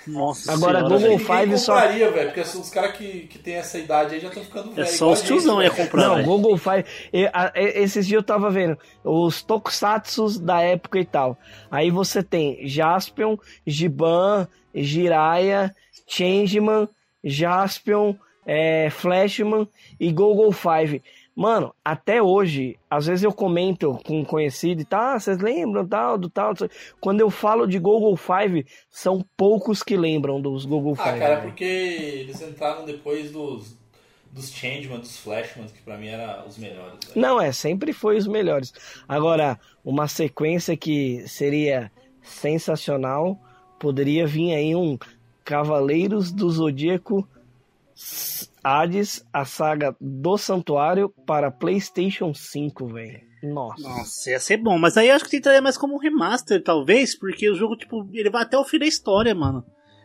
[0.06, 0.98] Nossa Agora, senhora, Google.
[1.00, 4.28] Ninguém Five só- compraria, velho, porque os caras que, que tem essa idade aí já
[4.28, 4.90] estão ficando É velhos.
[4.90, 6.26] só igual os tiozão ia comprar, Não, velho.
[6.26, 6.88] Google 5.
[7.12, 11.36] e- a- e- Esses dias eu tava vendo os tokusatsus da época e tal.
[11.70, 13.36] Aí você tem Jaspion,
[13.66, 15.74] Giban, Jiraiya,
[16.06, 16.88] Changeman,
[17.22, 18.14] Jaspion,
[18.46, 19.68] é, Flashman
[20.00, 21.02] e Google 5.
[21.38, 25.86] Mano, até hoje, às vezes eu comento com um conhecido e tal, ah, vocês lembram
[25.86, 26.52] tal, do tal.
[27.00, 31.08] Quando eu falo de Google 5, são poucos que lembram dos Google 5.
[31.08, 31.42] Ah, cara, né?
[31.42, 33.78] porque eles entraram depois dos.
[34.32, 36.98] dos Changeman, dos Flashman, que pra mim eram os melhores.
[37.06, 37.20] velho.
[37.20, 38.72] Não, é, sempre foi os melhores.
[39.08, 41.88] Agora, uma sequência que seria
[42.20, 43.38] sensacional,
[43.78, 44.98] poderia vir aí um
[45.44, 47.24] Cavaleiros do Zodíaco
[48.62, 53.20] Hades, a saga do Santuário para PlayStation 5, velho.
[53.42, 53.82] Nossa.
[53.82, 54.78] Nossa, ia ser bom.
[54.78, 58.08] Mas aí eu acho que tentaria mais como um remaster, talvez, porque o jogo, tipo,
[58.12, 59.64] ele vai até o fim da história, mano.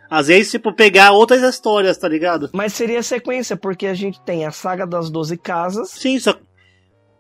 [0.10, 2.50] Às vezes, tipo, pegar outras histórias, tá ligado?
[2.54, 5.90] Mas seria sequência, porque a gente tem a saga das 12 casas.
[5.90, 6.38] Sim, só.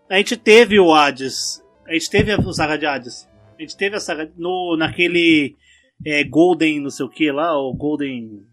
[0.09, 1.63] A gente teve o Hades.
[1.87, 3.27] A gente teve a saga de Hades.
[3.57, 4.31] A gente teve a saga.
[4.37, 5.55] No, naquele.
[6.05, 8.45] é, Golden, não sei o que lá, o Golden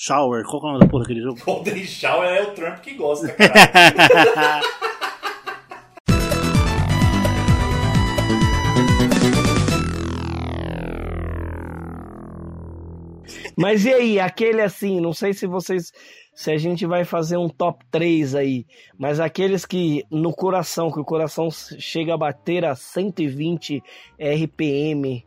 [0.00, 0.44] Shower.
[0.44, 1.40] Qual que é o nome da porra daquele jogo?
[1.44, 4.60] Golden Shower é o Trump que gosta, cara.
[13.60, 15.92] Mas e aí, aquele assim, não sei se vocês.
[16.32, 18.64] Se a gente vai fazer um top 3 aí,
[18.96, 23.82] mas aqueles que no coração, que o coração chega a bater a 120
[24.16, 25.26] RPM,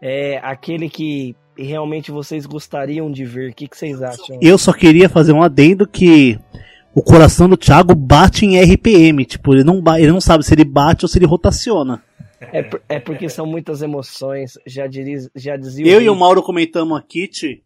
[0.00, 4.38] é aquele que realmente vocês gostariam de ver, o que, que vocês acham?
[4.40, 6.38] Eu só queria fazer um adendo que
[6.94, 9.24] o coração do Thiago bate em RPM.
[9.24, 12.02] Tipo, ele não, ele não sabe se ele bate ou se ele rotaciona.
[12.52, 16.42] É, por- é porque são muitas emoções, já, diria, já dizia Eu e o Mauro
[16.42, 17.62] comentamos aqui, Ti,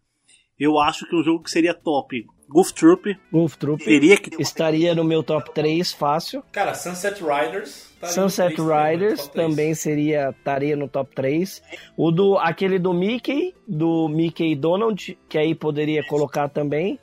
[0.59, 2.25] eu acho que um jogo que seria top.
[2.51, 6.43] Goof Troop Wolf Troop teria que estaria no meu top 3 fácil.
[6.51, 7.89] Cara, Sunset Riders.
[8.01, 11.63] tá Sunset também, Riders também seria estaria no top 3.
[11.97, 16.99] O do aquele do Mickey, do Mickey Donald, que aí poderia colocar também.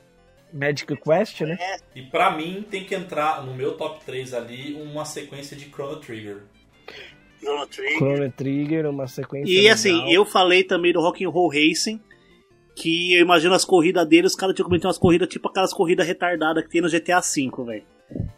[0.52, 1.58] Magic Quest, né?
[1.96, 5.98] E pra mim tem que entrar no meu top 3 ali uma sequência de Chrono
[5.98, 6.44] Trigger.
[7.98, 9.52] Chrono Trigger, uma sequência.
[9.52, 9.74] E legal.
[9.74, 12.02] assim, eu falei também do Rock'n'Roll Racing,
[12.78, 15.74] que eu imagino as corridas dele, os caras tinham que meter umas corridas tipo aquelas
[15.74, 17.84] corridas retardadas que tem no GTA V, velho.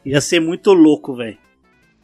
[0.05, 1.37] Ia ser muito louco, velho.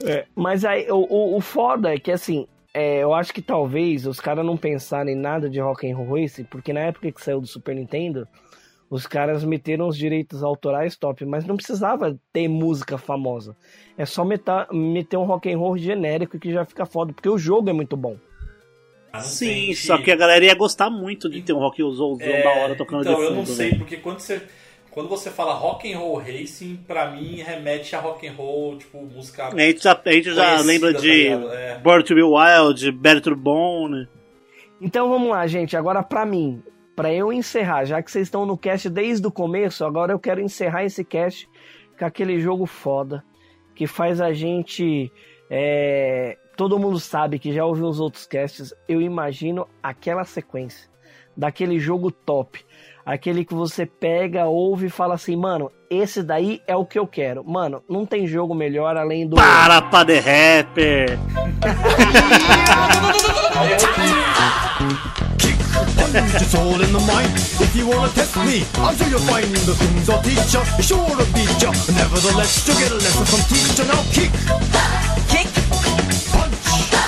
[0.04, 4.06] É, mas aí o, o, o foda é que assim, é, eu acho que talvez
[4.06, 7.48] os caras não pensarem em nada de Rock'n'Roll Racing, porque na época que saiu do
[7.48, 8.28] Super Nintendo,
[8.90, 13.56] os caras meteram os direitos autorais top, mas não precisava ter música famosa.
[13.98, 17.74] É só meter, meter um rock'n'roll genérico que já fica foda, porque o jogo é
[17.74, 18.18] muito bom.
[19.18, 22.20] Não Sim, tem só que a galera ia gostar muito de ter um rock zouzão
[22.28, 23.80] É, da hora tocando então, de fundo, eu não sei, velho.
[23.80, 24.42] porque quando você,
[24.92, 29.02] quando você fala rock and roll racing, pra mim remete a rock and roll, tipo,
[29.02, 31.28] música A gente já, a gente já lembra tá de?
[31.28, 31.80] É.
[31.84, 34.08] Born to Be Wild, Better to Bone.
[34.82, 35.76] Então vamos lá, gente.
[35.78, 36.62] Agora pra mim,
[36.96, 40.42] pra eu encerrar, já que vocês estão no cast desde o começo, agora eu quero
[40.42, 41.48] encerrar esse cast
[41.98, 43.24] com aquele jogo foda
[43.74, 45.12] que faz a gente.
[45.50, 48.74] é, Todo mundo sabe que já ouviu os outros casts.
[48.88, 50.90] Eu imagino aquela sequência
[51.36, 52.64] daquele jogo top.
[53.06, 57.06] Aquele que você pega, ouve e fala assim, mano, esse daí é o que eu
[57.06, 57.44] quero.
[57.44, 59.36] Mano, não tem jogo melhor além do.
[59.36, 61.20] Para, pra The Rapper!
[66.40, 67.28] Just all in the mind.
[67.60, 70.64] If you wanna test me, I'm sure you'll find the things I'll teach ya.
[70.78, 71.72] Be sure to beat ya.
[71.92, 73.84] Nevertheless, you'll get a lesson from teacher.
[73.84, 75.05] Now kick, Kick,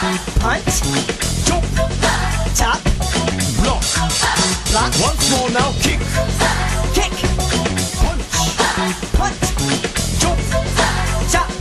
[0.08, 1.68] パンチョッ
[2.56, 2.80] チャッ
[3.60, 3.84] ブロック
[4.70, 5.50] ブラックワンスモ
[5.82, 6.04] キック
[6.94, 7.28] キック
[8.00, 8.32] パンチ
[9.18, 9.52] パンチ
[10.18, 10.40] チョッ
[11.28, 11.52] チャッ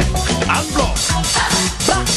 [0.49, 1.11] アンブロック
[1.91, 2.15] バック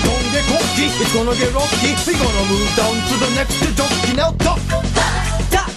[0.00, 4.56] ドンゲコッキーイコノゲロッキーフィゴムーダンツドネクストジョッキネオト
[5.50, 5.68] タ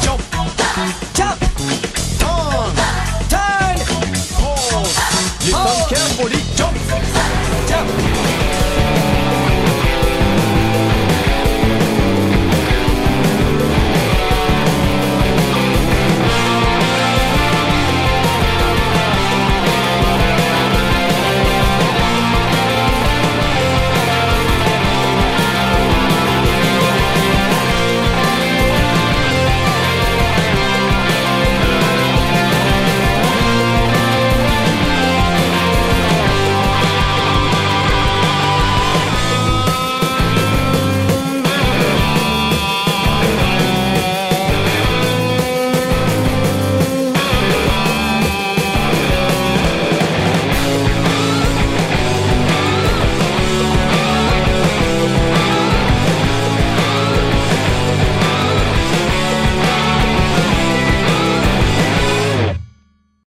[0.00, 0.32] チョップ
[1.12, 1.36] チャッ
[2.18, 2.76] ターン
[3.28, 3.84] ターン
[4.40, 4.88] ホール
[5.44, 6.85] リフキャンボリジョップ